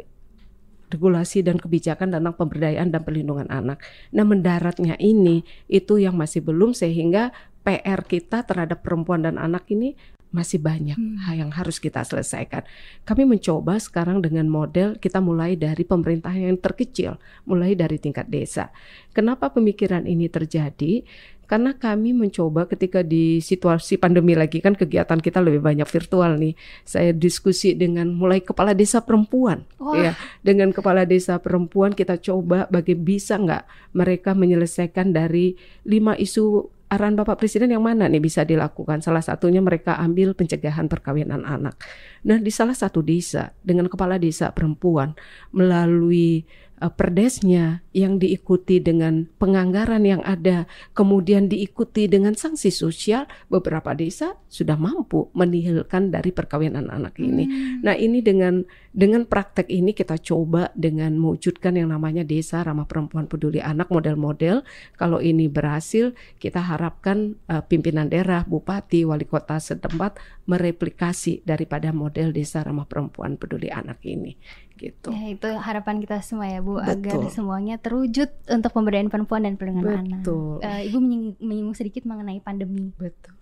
[0.92, 3.80] regulasi dan kebijakan tentang pemberdayaan dan perlindungan anak.
[4.12, 7.32] Nah, mendaratnya ini itu yang masih belum sehingga
[7.62, 9.94] PR kita terhadap perempuan dan anak ini
[10.32, 11.36] masih banyak hmm.
[11.36, 12.64] yang harus kita selesaikan.
[13.04, 18.72] Kami mencoba sekarang dengan model kita mulai dari pemerintah yang terkecil, mulai dari tingkat desa.
[19.12, 21.04] Kenapa pemikiran ini terjadi?
[21.52, 26.56] Karena kami mencoba ketika di situasi pandemi lagi kan kegiatan kita lebih banyak virtual nih.
[26.88, 29.92] Saya diskusi dengan mulai kepala desa perempuan, Wah.
[30.00, 35.52] ya dengan kepala desa perempuan kita coba bagi bisa nggak mereka menyelesaikan dari
[35.84, 39.00] lima isu arahan Bapak Presiden yang mana nih bisa dilakukan?
[39.00, 41.80] Salah satunya mereka ambil pencegahan perkawinan anak.
[42.28, 45.16] Nah, di salah satu desa dengan kepala desa perempuan
[45.56, 46.44] melalui
[46.90, 50.64] perdesnya yang diikuti dengan penganggaran yang ada,
[50.96, 57.44] kemudian diikuti dengan sanksi sosial, beberapa desa sudah mampu menihilkan dari perkawinan anak ini.
[57.44, 57.84] Hmm.
[57.84, 63.28] Nah, ini dengan dengan praktek ini kita coba dengan mewujudkan yang namanya desa ramah perempuan
[63.28, 64.64] peduli anak model-model.
[64.96, 70.16] Kalau ini berhasil, kita harapkan uh, pimpinan daerah, bupati, wali kota setempat
[70.48, 74.34] mereplikasi daripada model desa ramah perempuan peduli anak ini
[74.82, 75.14] gitu.
[75.14, 77.30] Ya, itu harapan kita semua ya Bu agar Betul.
[77.30, 80.20] semuanya terwujud untuk pemberdayaan perempuan dan perlindungan anak.
[80.26, 80.58] Betul.
[80.60, 82.90] Eh, Ibu menying- menyinggung sedikit mengenai pandemi.
[82.98, 83.38] Betul.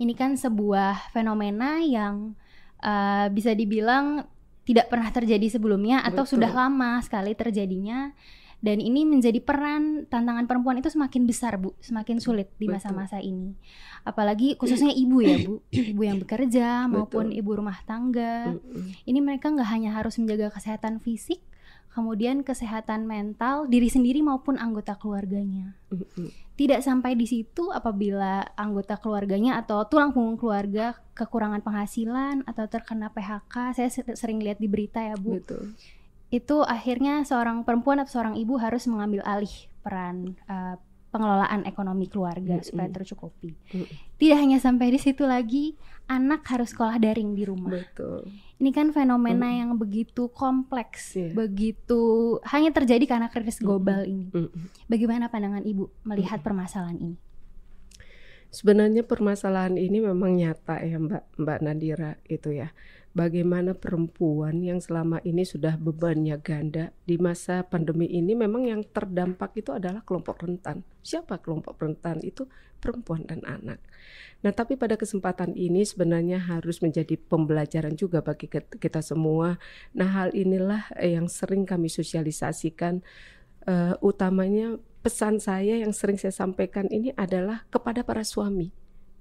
[0.00, 2.32] Ini kan sebuah fenomena yang
[2.78, 4.22] eh, bisa dibilang
[4.62, 6.38] tidak pernah terjadi sebelumnya atau Betul.
[6.38, 8.12] sudah lama sekali terjadinya
[8.58, 13.54] dan ini menjadi peran tantangan perempuan itu semakin besar Bu, semakin sulit di masa-masa ini.
[14.02, 17.38] Apalagi khususnya ibu ya Bu, ibu yang bekerja maupun Betul.
[17.38, 18.50] ibu rumah tangga.
[19.06, 21.38] Ini mereka nggak hanya harus menjaga kesehatan fisik,
[21.94, 25.78] kemudian kesehatan mental diri sendiri maupun anggota keluarganya.
[26.58, 33.14] Tidak sampai di situ apabila anggota keluarganya atau tulang punggung keluarga kekurangan penghasilan atau terkena
[33.14, 33.78] PHK.
[33.78, 35.38] Saya se- sering lihat di berita ya Bu.
[35.38, 35.78] Betul.
[36.28, 40.76] Itu akhirnya seorang perempuan atau seorang ibu harus mengambil alih peran eh,
[41.08, 42.68] pengelolaan ekonomi keluarga Mm-mm.
[42.68, 43.56] supaya tercukupi.
[43.72, 43.88] Mm.
[44.20, 45.72] Tidak hanya sampai di situ lagi,
[46.04, 47.72] anak harus sekolah daring di rumah.
[47.72, 48.28] Betul.
[48.60, 49.56] Ini kan fenomena Mm.
[49.56, 51.32] yang begitu kompleks, Iya.
[51.32, 52.00] begitu
[52.44, 54.28] hanya terjadi karena krisis global ini.
[54.84, 57.16] Bagaimana pandangan Ibu melihat permasalahan ini?
[58.48, 62.72] Sebenarnya permasalahan ini memang nyata ya Mbak Mbak Nadira itu ya.
[63.18, 69.58] Bagaimana perempuan yang selama ini sudah bebannya ganda di masa pandemi ini memang yang terdampak
[69.58, 70.86] itu adalah kelompok rentan.
[71.02, 72.22] Siapa kelompok rentan?
[72.22, 72.46] Itu
[72.78, 73.82] perempuan dan anak.
[74.46, 79.58] Nah, tapi pada kesempatan ini sebenarnya harus menjadi pembelajaran juga bagi kita semua.
[79.98, 83.02] Nah, hal inilah eh, yang sering kami sosialisasikan
[83.66, 88.70] eh, utamanya pesan saya yang sering saya sampaikan ini adalah kepada para suami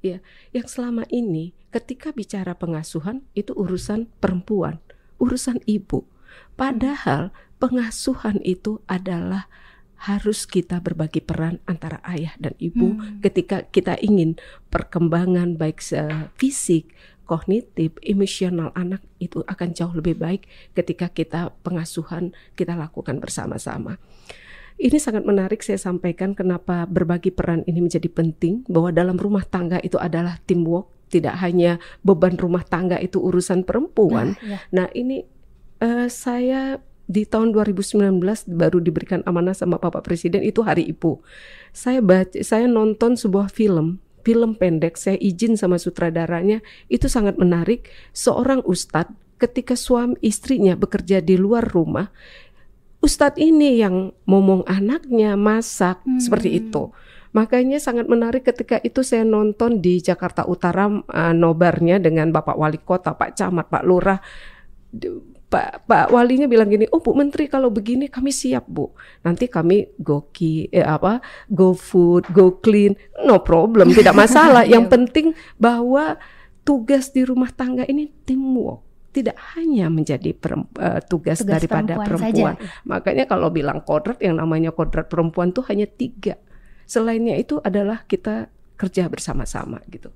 [0.02, 0.22] ya
[0.54, 4.80] yang selama ini ketika bicara pengasuhan itu urusan perempuan
[5.18, 6.06] urusan ibu
[6.54, 9.50] padahal pengasuhan itu adalah
[9.98, 13.18] harus kita berbagi peran antara ayah dan ibu Hmm.
[13.26, 14.38] ketika kita ingin
[14.70, 15.82] perkembangan baik
[16.38, 16.94] fisik
[17.28, 24.00] kognitif, emosional anak itu akan jauh lebih baik ketika kita pengasuhan kita lakukan bersama-sama.
[24.78, 29.82] Ini sangat menarik saya sampaikan kenapa berbagi peran ini menjadi penting bahwa dalam rumah tangga
[29.82, 34.38] itu adalah teamwork, tidak hanya beban rumah tangga itu urusan perempuan.
[34.38, 34.58] Nah, ya.
[34.70, 35.26] Nah, ini
[35.82, 36.78] eh, saya
[37.10, 38.22] di tahun 2019
[38.54, 41.26] baru diberikan amanah sama Bapak Presiden itu Hari Ibu.
[41.74, 43.98] Saya baca saya nonton sebuah film
[44.28, 46.60] film pendek saya izin sama sutradaranya
[46.92, 52.12] itu sangat menarik seorang ustadz ketika suami istrinya bekerja di luar rumah
[53.00, 56.20] ustadz ini yang ngomong anaknya masak Hmm.
[56.20, 56.90] seperti itu
[57.32, 62.82] makanya sangat menarik ketika itu saya nonton di Jakarta Utara eh, nobarnya dengan Bapak Wali
[62.82, 64.18] Kota Pak Camat Pak Lurah
[65.48, 68.92] Pak Pak Walinya bilang gini, oh Bu Menteri kalau begini kami siap Bu.
[69.24, 74.68] Nanti kami go ki, eh, apa go food, go clean, no problem, tidak masalah.
[74.74, 74.92] Yang Iya.
[74.92, 76.20] penting bahwa
[76.68, 82.08] tugas di rumah tangga ini teamwork, tidak hanya menjadi perem- eh, tugas, Tugas daripada perempuan
[82.22, 82.54] perempuan.
[82.56, 82.84] saja.
[82.84, 86.38] Makanya kalau bilang kodrat yang namanya kodrat perempuan tuh hanya tiga.
[86.86, 90.14] Selainnya itu adalah kita kerja bersama-sama gitu.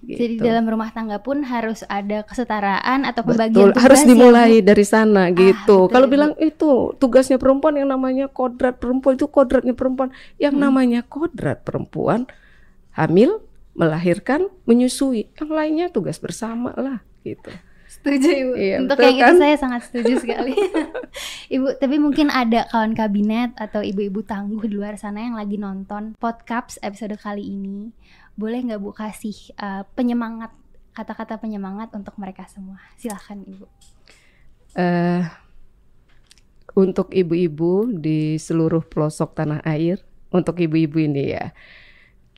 [0.00, 0.48] Jadi Gitu.
[0.48, 4.64] dalam rumah tangga pun harus ada kesetaraan atau pembagian Betul, tugas harus ya, dimulai Bu?
[4.64, 5.76] dari sana gitu.
[5.76, 10.08] betul Kalau ya, bilang itu tugasnya perempuan yang namanya kodrat perempuan itu kodratnya perempuan.
[10.40, 10.62] Yang Hmm.
[10.64, 12.24] namanya kodrat perempuan
[12.92, 15.28] hamil, melahirkan, menyusui.
[15.36, 17.52] Yang lainnya tugas bersama lah gitu.
[17.90, 18.52] Setuju Ibu.
[18.54, 19.30] Iya, Untuk betul yang kan?
[19.34, 20.54] itu saya sangat setuju sekali.
[21.58, 26.14] Ibu, tapi mungkin ada kawan kabinet atau ibu-ibu tangguh di luar sana yang lagi nonton
[26.22, 27.90] podcast episode kali ini.
[28.38, 30.54] Boleh nggak Bu kasih uh, penyemangat
[30.94, 32.78] kata-kata penyemangat untuk mereka semua?
[32.94, 33.66] Silahkan Ibu.
[34.78, 35.26] eh
[36.78, 39.98] untuk ibu-ibu di seluruh pelosok tanah air,
[40.30, 41.50] untuk ibu-ibu ini ya,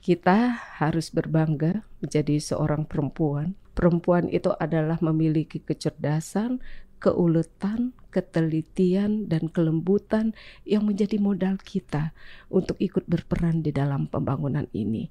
[0.00, 3.52] kita harus berbangga menjadi seorang perempuan.
[3.72, 6.60] Perempuan itu adalah memiliki kecerdasan,
[7.02, 12.14] keuletan, ketelitian, dan kelembutan yang menjadi modal kita
[12.52, 15.10] untuk ikut berperan di dalam pembangunan ini.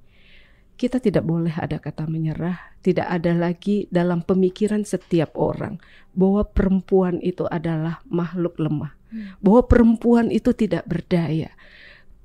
[0.79, 5.77] Kita tidak boleh ada kata menyerah, tidak ada lagi dalam pemikiran setiap orang
[6.15, 9.35] bahwa perempuan itu adalah makhluk lemah, Hmm.
[9.43, 11.51] bahwa perempuan itu tidak berdaya.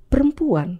[0.06, 0.78] Perempuan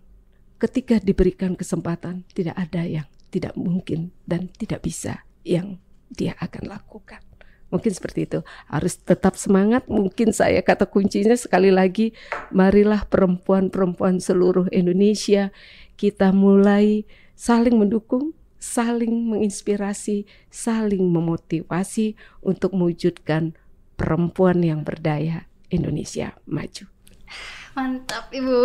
[0.63, 5.79] ketika diberikan kesempatan tidak ada yang tidak mungkin dan tidak bisa yang
[6.11, 7.23] dia akan lakukan.
[7.71, 8.41] Mungkin seperti itu.
[8.71, 9.87] Harus tetap semangat.
[9.91, 12.15] Mungkin saya kata kuncinya sekali lagi,
[12.51, 15.51] marilah perempuan-perempuan seluruh Indonesia
[15.95, 23.57] kita mulai saling mendukung, saling menginspirasi, saling memotivasi untuk mewujudkan
[23.97, 26.96] perempuan yang berdaya Indonesia maju.
[27.77, 28.57] Mantap Ibu.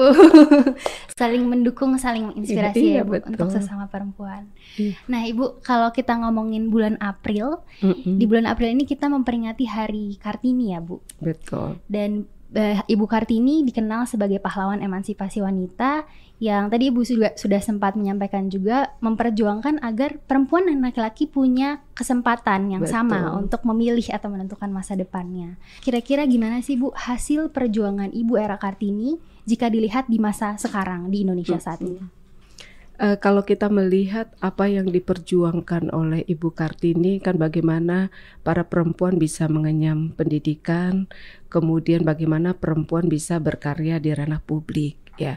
[1.20, 3.30] saling mendukung, saling menginspirasi Iya, ya Bu betul.
[3.30, 4.48] untuk sesama perempuan.
[4.74, 4.96] Iya.
[5.06, 10.16] Nah Ibu, kalau kita ngomongin bulan April, Mm-mm, di bulan April ini kita memperingati Hari
[10.16, 11.04] Kartini ya Bu.
[11.20, 11.78] betul.
[11.86, 16.04] Dan Ibu Kartini dikenal sebagai pahlawan emansipasi wanita
[16.44, 22.76] yang tadi Ibu sudah sudah sempat menyampaikan juga memperjuangkan agar perempuan dan laki-laki punya kesempatan
[22.76, 23.38] yang sama Betul.
[23.46, 25.56] untuk memilih atau menentukan masa depannya.
[25.80, 29.16] Kira-kira gimana sih Bu hasil perjuangan Ibu era Kartini
[29.48, 32.22] jika dilihat di masa sekarang di Indonesia saat ini?
[33.02, 38.14] Eh, kalau kita melihat apa yang diperjuangkan oleh Ibu Kartini kan bagaimana
[38.46, 41.10] para perempuan bisa mengenyam pendidikan,
[41.52, 45.36] kemudian bagaimana perempuan bisa berkarya di ranah publik ya.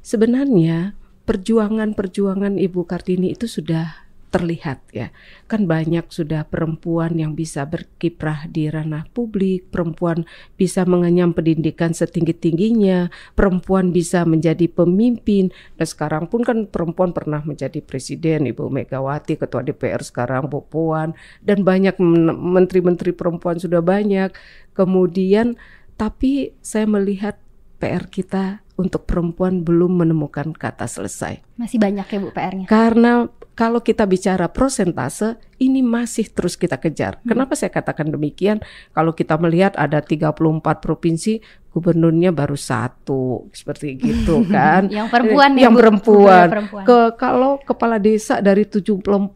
[0.00, 0.94] Sebenarnya
[1.26, 5.08] perjuangan-perjuangan Ibu Kartini itu sudah terlihat ya.
[5.48, 10.28] Kan banyak sudah perempuan yang bisa berkiprah di ranah publik, perempuan
[10.60, 15.50] bisa mengenyam pendidikan setinggi-tingginya, perempuan bisa menjadi pemimpin.
[15.80, 21.16] Dan sekarang pun kan perempuan pernah menjadi presiden, Ibu Megawati, ketua DPR sekarang Bu Puan
[21.40, 24.30] dan banyak men- menteri-menteri perempuan sudah banyak.
[24.76, 25.56] Kemudian
[25.98, 27.40] tapi saya melihat
[27.82, 31.42] PR kita untuk perempuan belum menemukan kata selesai.
[31.58, 32.66] Masih banyak ya Bu PR-nya.
[32.70, 33.26] Karena
[33.58, 37.18] kalau kita bicara prosentase, ini masih terus kita kejar.
[37.26, 37.34] Hmm.
[37.34, 38.62] Kenapa saya katakan demikian?
[38.94, 44.88] Kalau kita melihat ada 34 provinsi, gubernurnya baru satu, seperti gitu kan.
[44.88, 45.78] Yang perempuan ya, yang Bu?
[45.78, 46.46] perempuan.
[46.48, 46.82] Perempuan.
[46.82, 49.30] Ke kalau kepala desa dari 74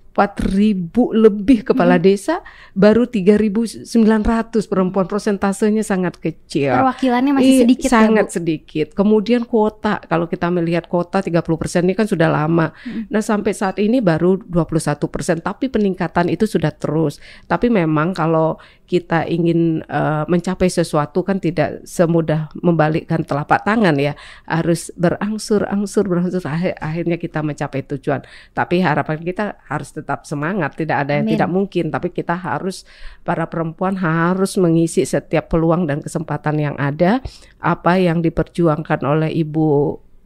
[0.53, 2.05] ribu lebih kepala Hmm.
[2.05, 2.41] desa,
[2.72, 5.05] baru 3.900 perempuan.
[5.05, 6.72] Prosentasenya sangat kecil.
[6.72, 8.37] Perwakilannya masih Iya, sedikit sangat ya Bu.
[8.37, 8.87] sedikit.
[8.93, 12.72] Kemudian kuota, kalau kita melihat kuota 30% ini kan sudah lama.
[12.83, 13.09] Mm.
[13.09, 17.16] Nah, sampai saat ini baru 21%, tapi peningkatan itu sudah terus.
[17.45, 22.22] Tapi memang kalau kita ingin eh, mencapai sesuatu kan tidak semudah
[22.57, 24.14] membalikkan telapak tangan ya.
[24.47, 28.23] Harus berangsur-angsur berangsur akhir- akhirnya kita mencapai tujuan.
[28.55, 31.35] Tapi harapan kita harus tetap semangat, tidak ada yang Amin.
[31.37, 32.87] tidak mungkin, tapi kita harus
[33.23, 37.23] para perempuan harus mengisi setiap peluang dan kesempatan yang ada
[37.62, 39.68] apa yang diperjuangkan oleh Ibu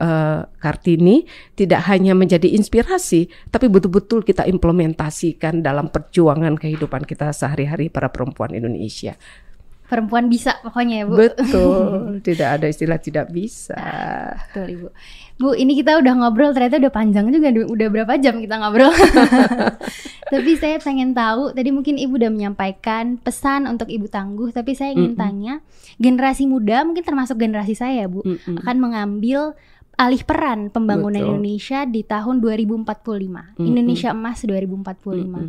[0.01, 1.25] eh, Kartini
[1.57, 8.53] tidak hanya menjadi inspirasi, tapi betul-betul kita implementasikan dalam perjuangan kehidupan kita sehari-hari para perempuan
[8.53, 9.17] Indonesia.
[9.87, 11.15] Perempuan bisa pokoknya ya Bu.
[11.15, 11.87] Betul,
[12.27, 13.79] tidak ada istilah tidak bisa.
[14.51, 14.89] Betul Ibu.
[15.37, 18.89] Bu, ini kita udah ngobrol ternyata udah panjang juga, udah berapa jam kita ngobrol.
[20.33, 24.97] tapi saya pengen tahu, tadi mungkin Ibu udah menyampaikan pesan untuk Ibu Tangguh, tapi saya
[24.97, 25.21] ingin Mm-mm.
[25.21, 25.55] tanya,
[26.01, 28.65] generasi muda mungkin termasuk generasi saya, Bu, Mm-mm.
[28.65, 29.53] akan mengambil
[29.97, 31.41] alih peran pembangunan Betul.
[31.41, 32.85] Indonesia di tahun 2045.
[32.85, 33.65] Mm-mm.
[33.65, 34.85] Indonesia Emas 2045.
[35.13, 35.49] Mm-mm.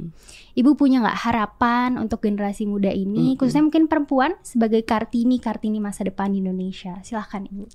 [0.58, 3.38] Ibu punya nggak harapan untuk generasi muda ini, Mm-mm.
[3.38, 6.98] khususnya mungkin perempuan sebagai Kartini Kartini masa depan di Indonesia?
[7.06, 7.66] Silahkan Ibu.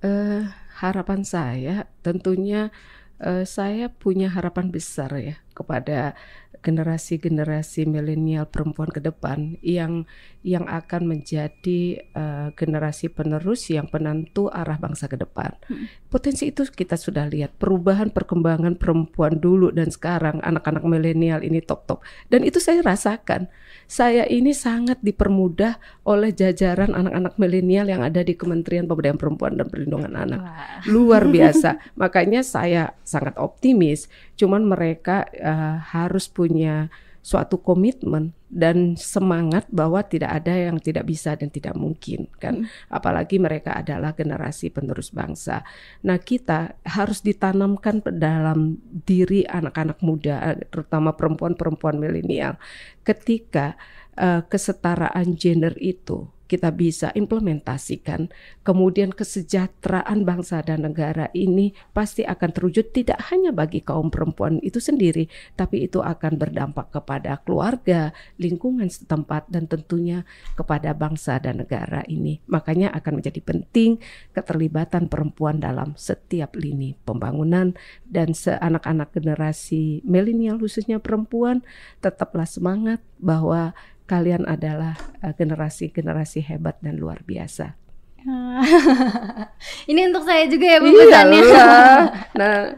[0.00, 0.48] Eh,
[0.80, 2.72] harapan saya tentunya
[3.20, 6.16] eh, saya punya harapan besar ya kepada
[6.64, 10.08] generasi-generasi milenial perempuan ke depan yang
[10.40, 15.52] yang akan menjadi eh, generasi penerus yang penentu arah bangsa ke depan.
[15.68, 15.84] Hmm.
[16.08, 22.00] Potensi itu kita sudah lihat perubahan perkembangan perempuan dulu dan sekarang anak-anak milenial ini top-top
[22.32, 23.52] dan itu saya rasakan.
[23.90, 25.76] Saya ini sangat dipermudah
[26.06, 30.80] oleh jajaran anak-anak milenial yang ada di Kementerian Pemberdayaan Perempuan dan Perlindungan Anak Wah.
[30.86, 31.76] luar biasa.
[32.00, 34.06] Makanya saya sangat optimis.
[34.38, 36.88] Cuman mereka eh, harus punya
[37.20, 42.66] suatu komitmen dan semangat bahwa tidak ada yang tidak bisa dan tidak mungkin kan.
[42.90, 45.62] Apalagi mereka adalah generasi penerus bangsa.
[46.02, 52.58] Nah, kita harus ditanamkan dalam diri anak-anak muda eh, terutama perempuan-perempuan milenial
[53.06, 53.78] ketika
[54.18, 58.26] eh, kesetaraan gender itu kita bisa implementasikan
[58.66, 64.82] kemudian kesejahteraan bangsa dan negara ini pasti akan terwujud tidak hanya bagi kaum perempuan itu
[64.82, 70.24] sendiri tapi itu akan berdampak kepada keluarga, lingkungan setempat dan tentunya
[70.56, 72.40] kepada bangsa dan negara ini.
[72.48, 74.00] Makanya akan menjadi penting
[74.32, 77.76] keterlibatan perempuan dalam setiap lini pembangunan
[78.08, 81.60] dan seanak-anak generasi milenial khususnya perempuan
[82.00, 83.76] tetaplah semangat bahwa
[84.10, 87.78] kalian adalah eh, generasi-generasi hebat dan luar biasa.
[89.90, 91.42] Ini untuk saya juga ya Bu Iya pesannya.
[92.40, 92.76] Nah,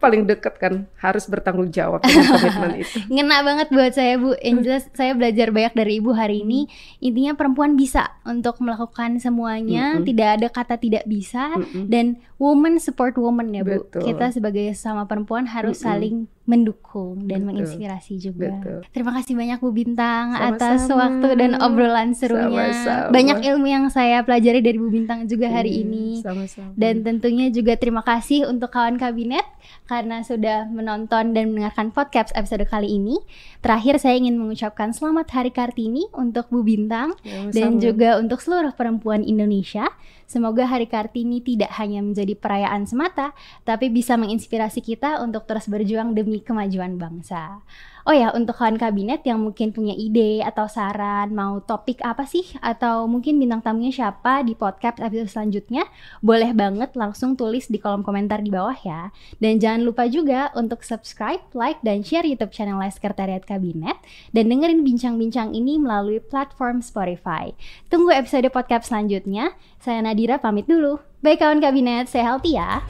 [0.00, 2.96] paling dekat kan harus bertanggung jawab dengan komitmen itu.
[3.12, 4.36] Ngena banget buat saya Bu.
[4.40, 6.68] Yang jelas saya belajar banyak dari Ibu hari ini.
[7.04, 10.06] Intinya perempuan bisa untuk melakukan semuanya, Mm-mm.
[10.08, 11.88] tidak ada kata tidak bisa Mm-mm.
[11.88, 13.84] dan woman support woman ya Bu.
[13.84, 14.12] Betul.
[14.12, 15.88] Kita sebagai sama perempuan harus Mm-mm.
[15.88, 16.16] saling
[16.48, 17.48] mendukung dan Betul.
[17.52, 18.56] menginspirasi juga.
[18.56, 18.80] Betul.
[18.88, 20.56] Terima kasih banyak Bu Bintang Sama-sama.
[20.56, 22.72] atas waktu dan obrolan serunya.
[22.72, 23.12] Sama-sama.
[23.12, 26.06] Banyak ilmu yang saya pelajari dari Bu Bintang juga hari Iya, ini.
[26.18, 26.72] Sama-sama.
[26.72, 29.44] Dan tentunya juga terima kasih untuk kawan kabinet
[29.84, 33.20] karena sudah menonton dan mendengarkan podcast episode kali ini.
[33.60, 37.76] Terakhir saya ingin mengucapkan selamat Hari Kartini untuk Bu Bintang dan Sama-sama.
[37.78, 39.84] juga untuk seluruh perempuan Indonesia.
[40.28, 43.32] Semoga Hari Kartini tidak hanya menjadi perayaan semata,
[43.64, 47.64] tapi bisa menginspirasi kita untuk terus berjuang demi kemajuan bangsa.
[48.08, 52.56] Oh ya, untuk kawan kabinet yang mungkin punya ide atau saran, mau topik apa sih,
[52.64, 55.84] atau mungkin bintang tamunya siapa di podcast episode selanjutnya,
[56.24, 59.12] boleh banget langsung tulis di kolom komentar di bawah ya.
[59.36, 64.00] Dan jangan lupa juga untuk subscribe, like, dan share YouTube channel Sekretariat Kabinet,
[64.32, 67.52] dan dengerin bincang-bincang ini melalui platform Spotify.
[67.92, 69.52] Tunggu episode podcast selanjutnya.
[69.84, 70.96] Saya Nadira pamit dulu.
[71.20, 72.80] Baik kawan kabinet, saya healthy ya.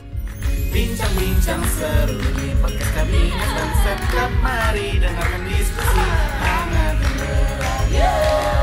[0.71, 6.06] Bincang-bincang seru Podcast kami dan setiap mari dengarkan diskusi
[6.42, 8.57] hangat dan beragam.